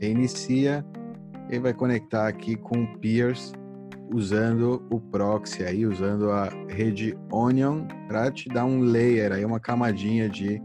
reinicia 0.00 0.86
e 1.50 1.58
vai 1.58 1.74
conectar 1.74 2.28
aqui 2.28 2.54
com 2.54 2.84
o 2.84 2.98
Peers 2.98 3.52
usando 4.12 4.86
o 4.90 5.00
proxy 5.00 5.64
aí, 5.64 5.84
usando 5.84 6.30
a 6.30 6.48
rede 6.68 7.16
Onion 7.32 7.86
para 8.06 8.30
te 8.30 8.48
dar 8.48 8.64
um 8.64 8.80
layer 8.80 9.32
aí, 9.32 9.44
uma 9.44 9.58
camadinha 9.58 10.28
de 10.28 10.62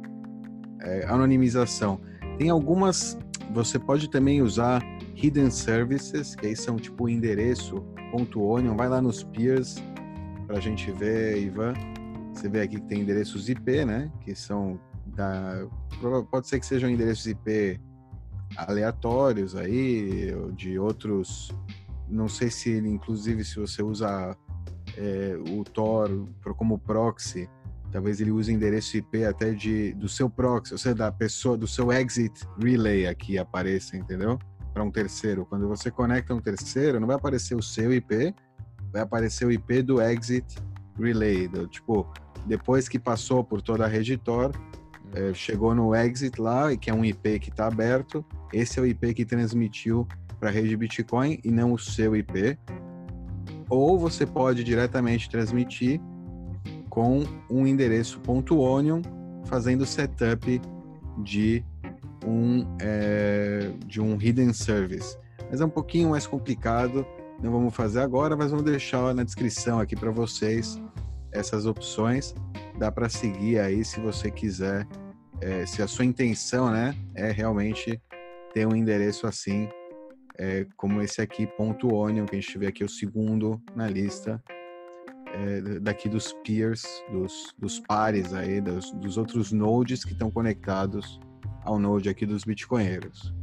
é, 0.82 1.06
anonimização. 1.08 2.00
Tem 2.38 2.50
algumas, 2.50 3.18
você 3.52 3.80
pode 3.80 4.10
também 4.10 4.42
usar 4.42 4.82
hidden 5.16 5.52
services, 5.52 6.36
que 6.36 6.48
aí 6.48 6.56
são 6.56 6.78
tipo 6.78 7.08
endereço 7.10 7.84
.onion, 8.36 8.76
vai 8.76 8.90
lá 8.90 9.02
nos 9.02 9.24
peers 9.24 9.76
para 10.48 10.58
a 10.58 10.62
gente 10.62 10.92
ver, 10.92 11.42
Ivan. 11.42 11.74
Você 12.34 12.50
vê 12.50 12.62
aqui 12.62 12.80
que 12.80 12.88
tem 12.88 13.02
endereços 13.02 13.50
IP, 13.50 13.86
né? 13.86 14.12
Que 14.22 14.36
são 14.36 14.80
da. 15.08 15.66
Pode 16.30 16.48
ser 16.48 16.60
que 16.60 16.66
sejam 16.66 16.90
endereços 16.90 17.26
IP 17.28 17.80
aleatórios 18.56 19.56
aí, 19.56 20.34
de 20.56 20.78
outros. 20.78 21.52
Não 22.10 22.28
sei 22.28 22.50
se, 22.50 22.78
inclusive, 22.78 23.44
se 23.46 23.58
você 23.58 23.82
usa 23.82 24.36
é, 24.98 25.38
o 25.50 25.64
Tor 25.64 26.28
como 26.58 26.78
proxy, 26.78 27.50
talvez 27.92 28.20
ele 28.20 28.32
use 28.32 28.52
endereço 28.52 28.98
IP 28.98 29.24
até 29.24 29.52
de, 29.52 29.94
do 29.94 30.10
seu 30.10 30.30
proxy, 30.30 30.74
ou 30.74 30.78
seja, 30.78 30.96
da 30.96 31.12
pessoa, 31.12 31.58
do 31.58 31.68
seu 31.68 31.92
exit 31.92 32.46
relay 32.62 33.08
aqui 33.08 33.38
apareça, 33.38 33.96
entendeu? 33.96 34.38
Para 34.74 34.84
um 34.84 34.92
terceiro. 34.92 35.46
Quando 35.46 35.68
você 35.68 35.92
conecta 35.92 36.34
um 36.34 36.40
terceiro, 36.40 37.00
não 37.00 37.08
vai 37.08 37.16
aparecer 37.16 37.56
o 37.56 37.62
seu 37.62 37.94
IP, 37.94 38.34
vai 38.92 39.02
aparecer 39.02 39.46
o 39.46 39.52
IP 39.52 39.82
do 39.82 40.02
exit 40.02 40.46
relay. 40.98 41.48
Do, 41.48 41.68
tipo, 41.68 42.12
depois 42.46 42.88
que 42.88 43.00
passou 43.00 43.44
por 43.44 43.62
toda 43.62 43.86
a 43.86 43.88
rede 43.88 44.18
Tor, 44.18 44.52
é, 45.14 45.34
chegou 45.34 45.76
no 45.76 45.94
exit 45.94 46.40
lá, 46.40 46.76
que 46.76 46.90
é 46.90 46.94
um 46.94 47.04
IP 47.04 47.40
que 47.40 47.50
está 47.50 47.68
aberto. 47.68 48.26
Esse 48.54 48.80
é 48.80 48.82
o 48.82 48.86
IP 48.86 49.14
que 49.14 49.26
transmitiu 49.26 50.08
para 50.40 50.50
a 50.50 50.52
rede 50.52 50.76
Bitcoin 50.76 51.40
e 51.44 51.52
não 51.52 51.74
o 51.74 51.80
seu 51.80 52.16
IP. 52.16 52.58
Ou 53.70 54.00
você 54.00 54.26
pode 54.26 54.64
diretamente 54.64 55.30
transmitir 55.30 56.02
com 56.90 57.24
um 57.50 57.66
endereço 57.66 58.22
.onion, 58.28 59.02
fazendo 59.46 59.86
setup 59.86 60.62
de 61.20 61.64
um 62.26 62.66
é, 62.80 63.72
de 63.86 64.02
um 64.02 64.20
hidden 64.20 64.54
service. 64.54 65.18
Mas 65.50 65.62
é 65.62 65.66
um 65.66 65.70
pouquinho 65.70 66.10
mais 66.10 66.28
complicado. 66.28 67.06
Não 67.42 67.52
vamos 67.52 67.76
fazer 67.76 68.02
agora, 68.02 68.36
mas 68.36 68.52
vamos 68.52 68.66
deixar 68.66 69.14
na 69.14 69.24
descrição 69.24 69.80
aqui 69.80 69.96
para 69.96 70.12
vocês 70.12 70.80
essas 71.32 71.66
opções. 71.66 72.36
Dá 72.78 72.92
para 72.92 73.10
seguir 73.10 73.60
aí 73.60 73.84
se 73.84 74.00
você 74.00 74.30
quiser, 74.30 74.88
é, 75.40 75.66
se 75.66 75.82
a 75.82 75.88
sua 75.88 76.06
intenção 76.06 76.72
né, 76.72 76.96
é 77.16 77.32
realmente 77.32 78.02
ter 78.54 78.68
um 78.68 78.76
endereço 78.76 79.28
assim, 79.28 79.70
é, 80.38 80.66
como 80.78 81.02
esse 81.02 81.22
aqui, 81.22 81.48
ponto 81.48 81.94
.onion, 81.94 82.26
que 82.26 82.36
a 82.36 82.40
gente 82.40 82.58
vê 82.58 82.68
aqui 82.68 82.84
o 82.84 82.90
segundo 82.90 83.62
na 83.76 83.88
lista, 83.88 84.42
é, 85.34 85.80
daqui 85.80 86.10
dos 86.10 86.34
peers, 86.44 86.84
dos, 87.12 87.54
dos 87.58 87.80
pares 87.80 88.34
aí, 88.34 88.60
dos, 88.60 88.92
dos 88.92 89.18
outros 89.18 89.52
nodes 89.52 90.04
que 90.04 90.12
estão 90.12 90.30
conectados 90.30 91.20
ao 91.64 91.80
node 91.80 92.10
aqui 92.10 92.26
dos 92.26 92.44
bitcoinheiros. 92.44 93.34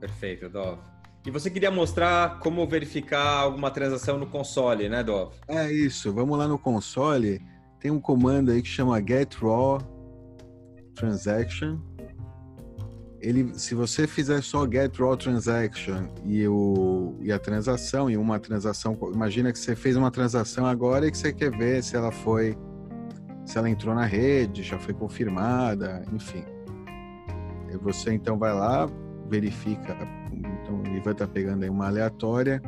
Perfeito, 0.00 0.48
Dov. 0.48 0.78
E 1.26 1.30
você 1.30 1.50
queria 1.50 1.72
mostrar 1.72 2.38
como 2.38 2.64
verificar 2.68 3.40
alguma 3.40 3.68
transação 3.70 4.16
no 4.16 4.26
console, 4.26 4.88
né, 4.88 5.02
Dov? 5.02 5.32
É 5.48 5.72
isso. 5.72 6.12
Vamos 6.12 6.38
lá 6.38 6.46
no 6.46 6.56
console. 6.56 7.42
Tem 7.80 7.90
um 7.90 8.00
comando 8.00 8.52
aí 8.52 8.62
que 8.62 8.68
chama 8.68 9.00
get 9.00 9.34
raw 9.34 9.78
transaction. 10.94 11.78
Ele, 13.20 13.58
se 13.58 13.74
você 13.74 14.06
fizer 14.06 14.40
só 14.40 14.70
get 14.70 14.96
raw 14.96 15.16
transaction 15.16 16.06
e, 16.24 16.46
o, 16.46 17.16
e 17.20 17.32
a 17.32 17.38
transação 17.38 18.08
e 18.08 18.16
uma 18.16 18.38
transação, 18.38 18.96
imagina 19.12 19.52
que 19.52 19.58
você 19.58 19.74
fez 19.74 19.96
uma 19.96 20.12
transação 20.12 20.64
agora 20.64 21.08
e 21.08 21.10
que 21.10 21.18
você 21.18 21.32
quer 21.32 21.50
ver 21.50 21.82
se 21.82 21.96
ela 21.96 22.12
foi, 22.12 22.56
se 23.44 23.58
ela 23.58 23.68
entrou 23.68 23.94
na 23.94 24.04
rede, 24.04 24.62
já 24.62 24.78
foi 24.78 24.94
confirmada, 24.94 26.04
enfim. 26.12 26.44
Você 27.82 28.12
então 28.12 28.38
vai 28.38 28.52
lá, 28.52 28.88
verifica 29.28 29.96
então 30.66 30.82
ele 30.84 31.00
vai 31.00 31.12
estar 31.12 31.26
pegando 31.28 31.62
aí 31.62 31.70
uma 31.70 31.86
aleatória, 31.86 32.60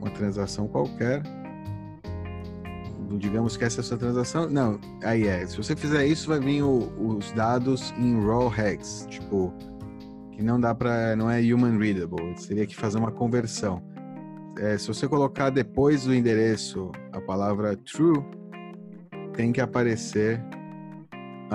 uma 0.00 0.10
transação 0.10 0.66
qualquer, 0.68 1.22
digamos 3.18 3.56
que 3.56 3.64
essa 3.64 3.80
é 3.80 3.82
a 3.82 3.84
sua 3.84 3.98
transação. 3.98 4.48
Não, 4.48 4.78
aí 5.02 5.26
é. 5.26 5.46
Se 5.46 5.56
você 5.56 5.74
fizer 5.74 6.06
isso, 6.06 6.28
vai 6.28 6.38
vir 6.40 6.62
o, 6.62 6.92
os 6.98 7.32
dados 7.32 7.92
em 7.98 8.24
raw 8.24 8.52
hex, 8.56 9.06
tipo, 9.08 9.52
que 10.32 10.42
não 10.42 10.60
dá 10.60 10.74
para, 10.74 11.16
não 11.16 11.30
é 11.30 11.40
human 11.40 11.78
readable. 11.78 12.38
Seria 12.38 12.66
que 12.66 12.76
fazer 12.76 12.98
uma 12.98 13.10
conversão. 13.10 13.82
É, 14.58 14.76
se 14.78 14.88
você 14.88 15.08
colocar 15.08 15.50
depois 15.50 16.04
do 16.04 16.14
endereço 16.14 16.90
a 17.12 17.20
palavra 17.20 17.76
true, 17.76 18.24
tem 19.34 19.52
que 19.52 19.60
aparecer 19.60 20.42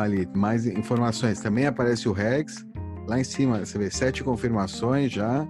ali 0.04 0.28
mais 0.36 0.66
informações. 0.66 1.40
Também 1.40 1.66
aparece 1.66 2.08
o 2.08 2.18
hex. 2.18 2.66
Lá 3.08 3.20
em 3.20 3.24
cima 3.24 3.66
você 3.66 3.78
vê 3.78 3.90
sete 3.90 4.24
confirmações 4.24 5.12
já. 5.12 5.48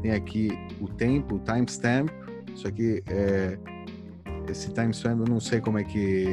Tem 0.00 0.12
aqui 0.12 0.50
o 0.80 0.88
tempo, 0.88 1.36
o 1.36 1.38
timestamp. 1.38 2.10
Isso 2.54 2.66
aqui 2.66 3.02
é 3.08 3.58
esse 4.48 4.72
timestamp 4.72 5.20
eu 5.20 5.26
não 5.26 5.38
sei 5.38 5.60
como 5.60 5.78
é 5.78 5.84
que 5.84 6.26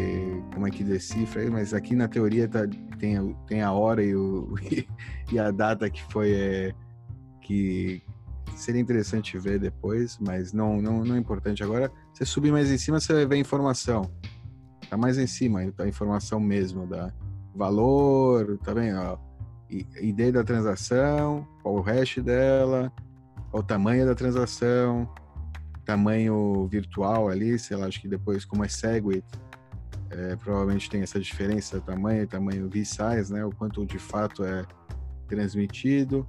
como 0.53 0.67
é 0.67 0.71
que 0.71 0.83
decifra, 0.83 1.49
mas 1.49 1.73
aqui 1.73 1.95
na 1.95 2.07
teoria 2.07 2.47
tá, 2.47 2.67
tem, 2.97 3.35
tem 3.47 3.61
a 3.61 3.71
hora 3.71 4.03
e, 4.03 4.15
o, 4.15 4.55
e 5.31 5.39
a 5.39 5.51
data 5.51 5.89
que 5.89 6.03
foi 6.11 6.31
é, 6.33 6.73
que 7.41 8.01
seria 8.55 8.81
interessante 8.81 9.37
ver 9.37 9.59
depois, 9.59 10.17
mas 10.19 10.51
não, 10.51 10.81
não, 10.81 11.03
não 11.03 11.15
é 11.15 11.17
importante 11.17 11.63
agora. 11.63 11.91
Você 12.13 12.25
subir 12.25 12.51
mais 12.51 12.69
em 12.69 12.77
cima, 12.77 12.99
você 12.99 13.25
ver 13.25 13.35
a 13.35 13.37
informação. 13.37 14.11
Tá 14.89 14.97
mais 14.97 15.17
em 15.17 15.27
cima, 15.27 15.61
a 15.77 15.87
informação 15.87 16.39
mesmo 16.39 16.85
da 16.85 17.13
valor, 17.55 18.57
tá 18.59 18.73
vendo? 18.73 19.19
ID 19.69 20.31
da 20.31 20.43
transação, 20.43 21.47
qual 21.61 21.75
o 21.75 21.81
hash 21.81 22.17
dela, 22.17 22.91
qual 23.51 23.61
o 23.61 23.65
tamanho 23.65 24.05
da 24.05 24.15
transação, 24.15 25.07
tamanho 25.85 26.67
virtual 26.67 27.29
ali, 27.29 27.57
sei 27.57 27.77
lá, 27.77 27.87
acho 27.87 28.01
que 28.01 28.07
depois, 28.07 28.45
como 28.45 28.63
é 28.63 28.67
Segwit, 28.67 29.25
é, 30.11 30.35
provavelmente 30.35 30.89
tem 30.89 31.01
essa 31.01 31.19
diferença, 31.19 31.79
tamanho, 31.81 32.27
tamanho 32.27 32.67
V-size, 32.67 33.31
né? 33.31 33.45
O 33.45 33.51
quanto 33.51 33.85
de 33.85 33.99
fato 33.99 34.43
é 34.43 34.65
transmitido. 35.27 36.25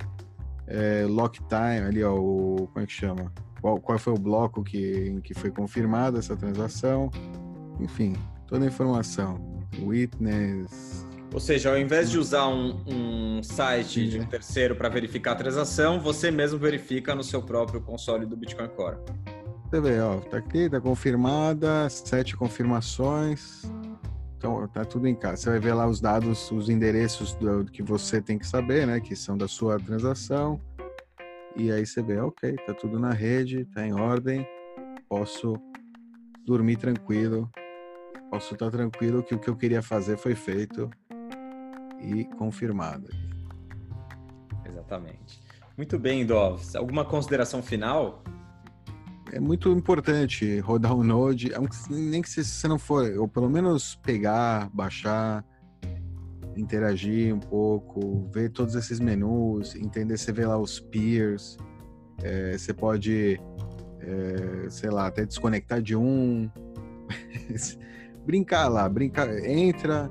É, 0.66 1.04
lock 1.08 1.40
time, 1.40 1.86
ali, 1.86 2.04
ó, 2.04 2.14
o, 2.14 2.68
como 2.68 2.84
é 2.84 2.86
que 2.86 2.92
chama? 2.92 3.32
Qual, 3.60 3.80
qual 3.80 3.98
foi 3.98 4.12
o 4.12 4.18
bloco 4.18 4.62
que, 4.62 5.08
em 5.08 5.20
que 5.20 5.34
foi 5.34 5.50
confirmada 5.50 6.18
essa 6.18 6.36
transação? 6.36 7.10
Enfim, 7.80 8.14
toda 8.46 8.64
a 8.64 8.68
informação. 8.68 9.40
Witness. 9.82 11.06
Ou 11.32 11.38
seja, 11.38 11.70
ao 11.70 11.78
invés 11.78 12.10
de 12.10 12.18
usar 12.18 12.48
um, 12.48 12.82
um 12.86 13.42
site 13.42 14.08
de 14.08 14.18
um 14.18 14.26
terceiro 14.26 14.74
para 14.74 14.88
verificar 14.88 15.32
a 15.32 15.36
transação, 15.36 16.00
você 16.00 16.28
mesmo 16.30 16.58
verifica 16.58 17.14
no 17.14 17.22
seu 17.22 17.40
próprio 17.40 17.80
console 17.80 18.26
do 18.26 18.36
Bitcoin 18.36 18.68
Core. 18.68 18.96
Você 19.70 19.80
vê, 19.80 20.00
ó, 20.00 20.16
tá 20.18 20.38
aqui, 20.38 20.68
tá 20.68 20.80
confirmada, 20.80 21.88
sete 21.88 22.36
confirmações. 22.36 23.62
Então, 24.36 24.66
tá 24.66 24.84
tudo 24.84 25.06
em 25.06 25.14
casa. 25.14 25.36
Você 25.36 25.50
vai 25.50 25.60
ver 25.60 25.74
lá 25.74 25.86
os 25.86 26.00
dados, 26.00 26.50
os 26.50 26.68
endereços 26.68 27.34
do, 27.34 27.64
que 27.66 27.80
você 27.80 28.20
tem 28.20 28.36
que 28.36 28.46
saber, 28.46 28.84
né? 28.86 28.98
Que 28.98 29.14
são 29.14 29.38
da 29.38 29.46
sua 29.46 29.78
transação. 29.78 30.60
E 31.54 31.70
aí 31.70 31.86
você 31.86 32.02
vê, 32.02 32.18
ok, 32.18 32.56
tá 32.66 32.74
tudo 32.74 32.98
na 32.98 33.12
rede, 33.12 33.64
tá 33.66 33.86
em 33.86 33.92
ordem. 33.92 34.44
Posso 35.08 35.54
dormir 36.44 36.76
tranquilo. 36.76 37.48
Posso 38.30 38.54
estar 38.54 38.70
tranquilo 38.70 39.22
que 39.22 39.34
o 39.34 39.38
que 39.38 39.48
eu 39.48 39.56
queria 39.56 39.82
fazer 39.82 40.16
foi 40.16 40.34
feito 40.34 40.90
e 42.00 42.24
confirmado. 42.36 43.08
Exatamente. 44.64 45.40
Muito 45.76 45.98
bem, 45.98 46.26
Dovs. 46.26 46.74
Alguma 46.74 47.04
consideração 47.04 47.62
final? 47.62 48.22
é 49.32 49.40
muito 49.40 49.70
importante 49.70 50.58
rodar 50.60 50.94
um 50.94 51.02
Node, 51.02 51.52
nem 51.88 52.20
que 52.20 52.28
você 52.28 52.68
não 52.68 52.78
for, 52.78 53.10
ou 53.16 53.28
pelo 53.28 53.48
menos 53.48 53.94
pegar, 53.96 54.68
baixar, 54.72 55.44
interagir 56.56 57.34
um 57.34 57.38
pouco, 57.38 58.28
ver 58.32 58.50
todos 58.50 58.74
esses 58.74 58.98
menus, 58.98 59.74
entender, 59.76 60.18
você 60.18 60.32
vê 60.32 60.46
lá 60.46 60.58
os 60.58 60.80
peers, 60.80 61.56
é, 62.22 62.58
você 62.58 62.74
pode, 62.74 63.40
é, 64.00 64.68
sei 64.68 64.90
lá, 64.90 65.06
até 65.06 65.24
desconectar 65.24 65.80
de 65.80 65.94
um, 65.94 66.50
brincar 68.26 68.68
lá, 68.68 68.88
brincar, 68.88 69.28
entra, 69.44 70.10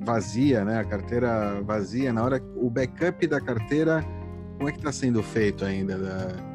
vazia, 0.00 0.64
né, 0.64 0.78
a 0.78 0.84
carteira 0.84 1.60
vazia, 1.62 2.12
na 2.12 2.24
hora, 2.24 2.42
o 2.56 2.70
backup 2.70 3.26
da 3.26 3.40
carteira, 3.40 4.04
como 4.56 4.68
é 4.68 4.72
que 4.72 4.78
está 4.78 4.90
sendo 4.90 5.22
feito 5.22 5.64
ainda 5.64 5.98
da 5.98 6.50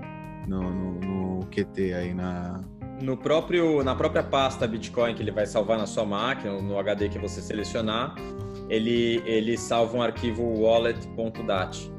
no, 0.47 0.62
no, 0.62 0.99
no 0.99 1.45
QT 1.47 1.93
aí 1.93 2.13
na. 2.13 2.62
No 3.01 3.17
próprio, 3.17 3.84
na 3.84 3.93
própria 3.93 4.23
pasta 4.23 4.65
Bitcoin 4.65 5.15
que 5.15 5.21
ele 5.21 5.31
vai 5.31 5.45
salvar 5.45 5.77
na 5.77 5.86
sua 5.86 6.05
máquina, 6.05 6.62
no 6.62 6.79
HD 6.79 7.10
que 7.10 7.19
você 7.19 7.41
selecionar, 7.41 8.15
ele, 8.69 9.21
ele 9.25 9.58
salva 9.58 9.97
um 9.97 10.01
arquivo 10.01 10.43
wallet.dat. 10.62 11.91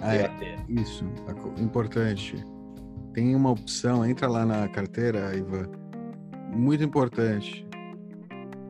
Ah, 0.00 0.14
é, 0.14 0.30
isso, 0.68 1.04
importante. 1.58 2.36
Tem 3.12 3.34
uma 3.34 3.50
opção, 3.50 4.06
entra 4.06 4.28
lá 4.28 4.46
na 4.46 4.68
carteira, 4.68 5.34
Ivan, 5.34 5.68
muito 6.54 6.84
importante. 6.84 7.67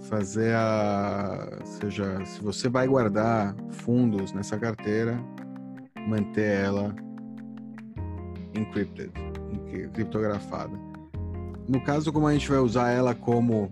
Fazer 0.03 0.55
a. 0.55 1.61
Seja, 1.65 2.25
se 2.25 2.41
você 2.41 2.69
vai 2.69 2.87
guardar 2.87 3.55
fundos 3.71 4.33
nessa 4.33 4.59
carteira, 4.59 5.19
manter 6.09 6.65
ela 6.65 6.95
encrypted, 8.55 9.13
criptografada. 9.93 10.77
No 11.69 11.81
caso, 11.83 12.13
como 12.13 12.27
a 12.27 12.33
gente 12.33 12.49
vai 12.49 12.59
usar 12.59 12.91
ela 12.91 13.15
como 13.15 13.69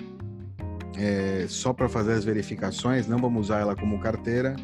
é, 0.97 1.47
só 1.49 1.73
para 1.73 1.89
fazer 1.89 2.13
as 2.13 2.25
verificações, 2.25 3.07
não 3.07 3.19
vamos 3.19 3.47
usar 3.47 3.61
ela 3.61 3.75
como 3.75 3.99
carteira, 3.99 4.57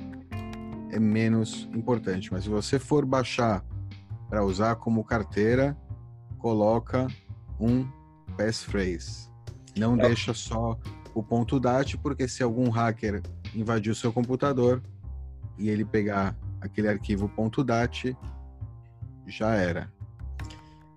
é 0.91 0.99
menos 0.99 1.69
importante. 1.75 2.33
Mas 2.33 2.45
se 2.45 2.51
você 2.51 2.79
for 2.79 3.07
baixar 3.07 3.65
para 4.29 4.45
usar 4.45 4.77
como 4.77 5.05
carteira, 5.05 5.77
coloca 6.39 7.07
um 7.59 7.87
passphrase. 8.37 9.31
Não 9.77 9.95
é. 9.95 10.09
deixa 10.09 10.35
só 10.35 10.79
o 11.15 11.23
ponto 11.23 11.59
.dat, 11.61 11.97
porque 11.99 12.27
se 12.29 12.43
algum 12.43 12.71
hacker 12.71 13.23
invadir 13.55 13.91
o 13.91 13.95
seu 13.95 14.13
computador 14.13 14.83
e 15.59 15.69
ele 15.69 15.85
pegar 15.85 16.37
aquele 16.61 16.89
arquivo 16.89 17.31
.dat, 17.65 18.17
já 19.27 19.55
era. 19.55 19.93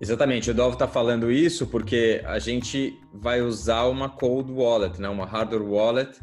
Exatamente, 0.00 0.50
o 0.50 0.54
Dolph 0.54 0.74
está 0.74 0.86
falando 0.86 1.30
isso 1.30 1.66
porque 1.66 2.22
a 2.26 2.38
gente 2.38 2.98
vai 3.14 3.40
usar 3.40 3.84
uma 3.84 4.10
cold 4.10 4.52
wallet, 4.52 5.00
né? 5.00 5.08
uma 5.08 5.24
hardware 5.24 5.62
wallet, 5.62 6.20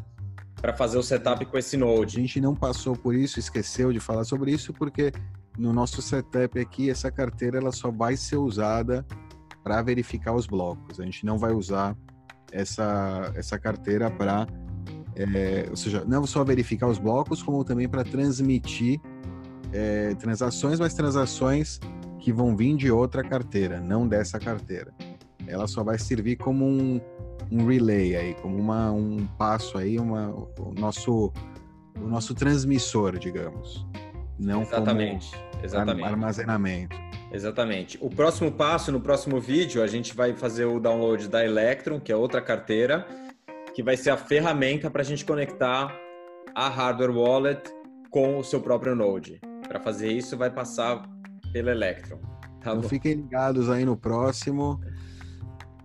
para 0.54 0.72
fazer 0.72 0.96
o 0.96 1.02
setup 1.02 1.44
com 1.44 1.58
esse 1.58 1.76
node. 1.76 2.16
A 2.16 2.20
gente 2.20 2.40
não 2.40 2.54
passou 2.54 2.96
por 2.96 3.14
isso, 3.14 3.38
esqueceu 3.38 3.92
de 3.92 4.00
falar 4.00 4.24
sobre 4.24 4.52
isso, 4.52 4.72
porque 4.72 5.12
no 5.58 5.72
nosso 5.72 6.00
setup 6.00 6.58
aqui, 6.58 6.88
essa 6.88 7.10
carteira 7.10 7.58
ela 7.58 7.72
só 7.72 7.90
vai 7.90 8.16
ser 8.16 8.36
usada 8.36 9.04
para 9.62 9.82
verificar 9.82 10.34
os 10.34 10.46
blocos. 10.46 11.00
A 11.00 11.04
gente 11.04 11.26
não 11.26 11.36
vai 11.36 11.52
usar 11.52 11.96
essa, 12.54 13.32
essa 13.34 13.58
carteira 13.58 14.10
para, 14.10 14.46
é, 15.16 15.66
ou 15.68 15.76
seja, 15.76 16.04
não 16.06 16.24
só 16.24 16.44
verificar 16.44 16.86
os 16.86 16.98
blocos, 16.98 17.42
como 17.42 17.64
também 17.64 17.88
para 17.88 18.04
transmitir 18.04 19.00
é, 19.72 20.14
transações, 20.14 20.78
mas 20.78 20.94
transações 20.94 21.80
que 22.20 22.32
vão 22.32 22.56
vir 22.56 22.76
de 22.76 22.90
outra 22.90 23.22
carteira, 23.22 23.80
não 23.80 24.06
dessa 24.06 24.38
carteira. 24.38 24.94
Ela 25.46 25.66
só 25.66 25.82
vai 25.82 25.98
servir 25.98 26.36
como 26.36 26.64
um, 26.64 27.00
um 27.50 27.66
relay 27.66 28.16
aí, 28.16 28.34
como 28.34 28.56
uma, 28.56 28.90
um 28.92 29.26
passo 29.36 29.76
aí, 29.76 29.98
uma, 29.98 30.30
o 30.30 30.72
nosso 30.78 31.32
o 32.00 32.08
nosso 32.08 32.34
transmissor, 32.34 33.18
digamos. 33.18 33.86
Não 34.38 34.62
exatamente, 34.62 35.30
exatamente. 35.62 36.04
armazenamento. 36.04 36.96
Exatamente. 37.34 37.98
O 38.00 38.08
próximo 38.08 38.52
passo, 38.52 38.92
no 38.92 39.00
próximo 39.00 39.40
vídeo, 39.40 39.82
a 39.82 39.88
gente 39.88 40.14
vai 40.14 40.32
fazer 40.32 40.66
o 40.66 40.78
download 40.78 41.26
da 41.26 41.44
Electron, 41.44 41.98
que 41.98 42.12
é 42.12 42.16
outra 42.16 42.40
carteira, 42.40 43.04
que 43.74 43.82
vai 43.82 43.96
ser 43.96 44.10
a 44.10 44.16
ferramenta 44.16 44.88
para 44.88 45.02
a 45.02 45.04
gente 45.04 45.24
conectar 45.24 45.92
a 46.54 46.68
hardware 46.68 47.10
wallet 47.10 47.60
com 48.08 48.38
o 48.38 48.44
seu 48.44 48.60
próprio 48.60 48.94
Node. 48.94 49.40
Para 49.66 49.80
fazer 49.80 50.12
isso, 50.12 50.36
vai 50.36 50.48
passar 50.48 51.02
pelo 51.52 51.70
Electron. 51.70 52.20
Tá 52.60 52.70
então 52.70 52.84
fiquem 52.84 53.14
ligados 53.14 53.68
aí 53.68 53.84
no 53.84 53.96
próximo. 53.96 54.80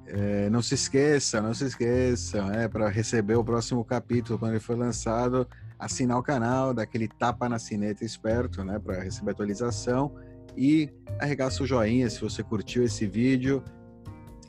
É, 0.05 0.51
não 0.51 0.61
se 0.61 0.75
esqueça, 0.75 1.41
não 1.41 1.55
se 1.55 1.65
esqueçam, 1.65 2.51
é, 2.51 2.67
para 2.67 2.87
receber 2.89 3.35
o 3.35 3.43
próximo 3.43 3.83
capítulo 3.83 4.37
quando 4.37 4.51
ele 4.51 4.59
for 4.59 4.77
lançado, 4.77 5.47
assinar 5.79 6.19
o 6.19 6.23
canal, 6.23 6.75
dar 6.75 6.83
aquele 6.83 7.07
tapa 7.07 7.49
na 7.49 7.57
sineta 7.57 8.05
esperto, 8.05 8.63
né, 8.63 8.77
para 8.77 9.01
receber 9.01 9.31
atualização 9.31 10.15
e 10.59 10.89
arregaça 11.17 11.63
o 11.63 11.65
joinha 11.65 12.09
se 12.09 12.19
você 12.19 12.43
curtiu 12.43 12.83
esse 12.83 13.07
vídeo. 13.07 13.63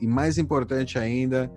E 0.00 0.06
mais 0.08 0.38
importante 0.38 0.98
ainda, 0.98 1.48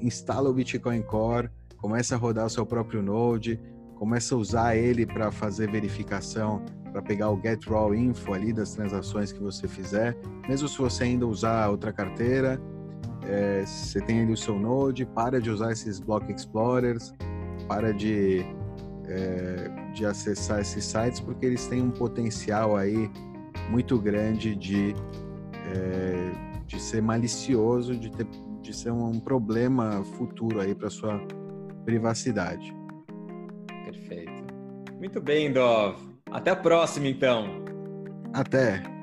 instala 0.00 0.48
o 0.48 0.54
Bitcoin 0.54 1.02
Core, 1.02 1.50
começa 1.76 2.14
a 2.14 2.18
rodar 2.18 2.46
o 2.46 2.50
seu 2.50 2.64
próprio 2.64 3.02
Node, 3.02 3.60
começa 3.96 4.36
a 4.36 4.38
usar 4.38 4.76
ele 4.76 5.04
para 5.04 5.32
fazer 5.32 5.68
verificação 5.68 6.62
para 6.92 7.02
pegar 7.02 7.30
o 7.30 7.40
Get 7.40 7.66
Raw 7.66 7.94
Info 7.94 8.32
ali 8.32 8.52
das 8.52 8.74
transações 8.74 9.32
que 9.32 9.38
você 9.38 9.66
fizer, 9.66 10.16
mesmo 10.48 10.68
se 10.68 10.78
você 10.78 11.04
ainda 11.04 11.26
usar 11.26 11.68
outra 11.68 11.92
carteira, 11.92 12.60
é, 13.28 13.64
você 13.66 14.00
tem 14.00 14.22
ali 14.22 14.32
o 14.32 14.36
seu 14.36 14.58
Node, 14.58 15.04
para 15.04 15.40
de 15.40 15.50
usar 15.50 15.72
esses 15.72 15.98
Block 15.98 16.32
Explorers, 16.32 17.12
para 17.68 17.92
de, 17.92 18.46
é, 19.04 19.68
de 19.92 20.06
acessar 20.06 20.60
esses 20.60 20.84
sites, 20.84 21.20
porque 21.20 21.44
eles 21.44 21.66
têm 21.66 21.82
um 21.82 21.90
potencial 21.90 22.76
aí 22.76 23.10
muito 23.70 23.98
grande 23.98 24.54
de, 24.54 24.94
é, 25.52 26.62
de 26.66 26.80
ser 26.80 27.02
malicioso, 27.02 27.96
de, 27.96 28.10
ter, 28.10 28.26
de 28.62 28.74
ser 28.74 28.92
um 28.92 29.18
problema 29.20 30.04
futuro 30.16 30.60
aí 30.60 30.74
para 30.74 30.90
sua 30.90 31.20
privacidade. 31.84 32.74
Perfeito. 33.84 34.54
Muito 34.98 35.20
bem, 35.20 35.52
Dov. 35.52 35.96
Até 36.30 36.50
a 36.50 36.56
próxima, 36.56 37.08
então. 37.08 37.64
Até. 38.32 38.95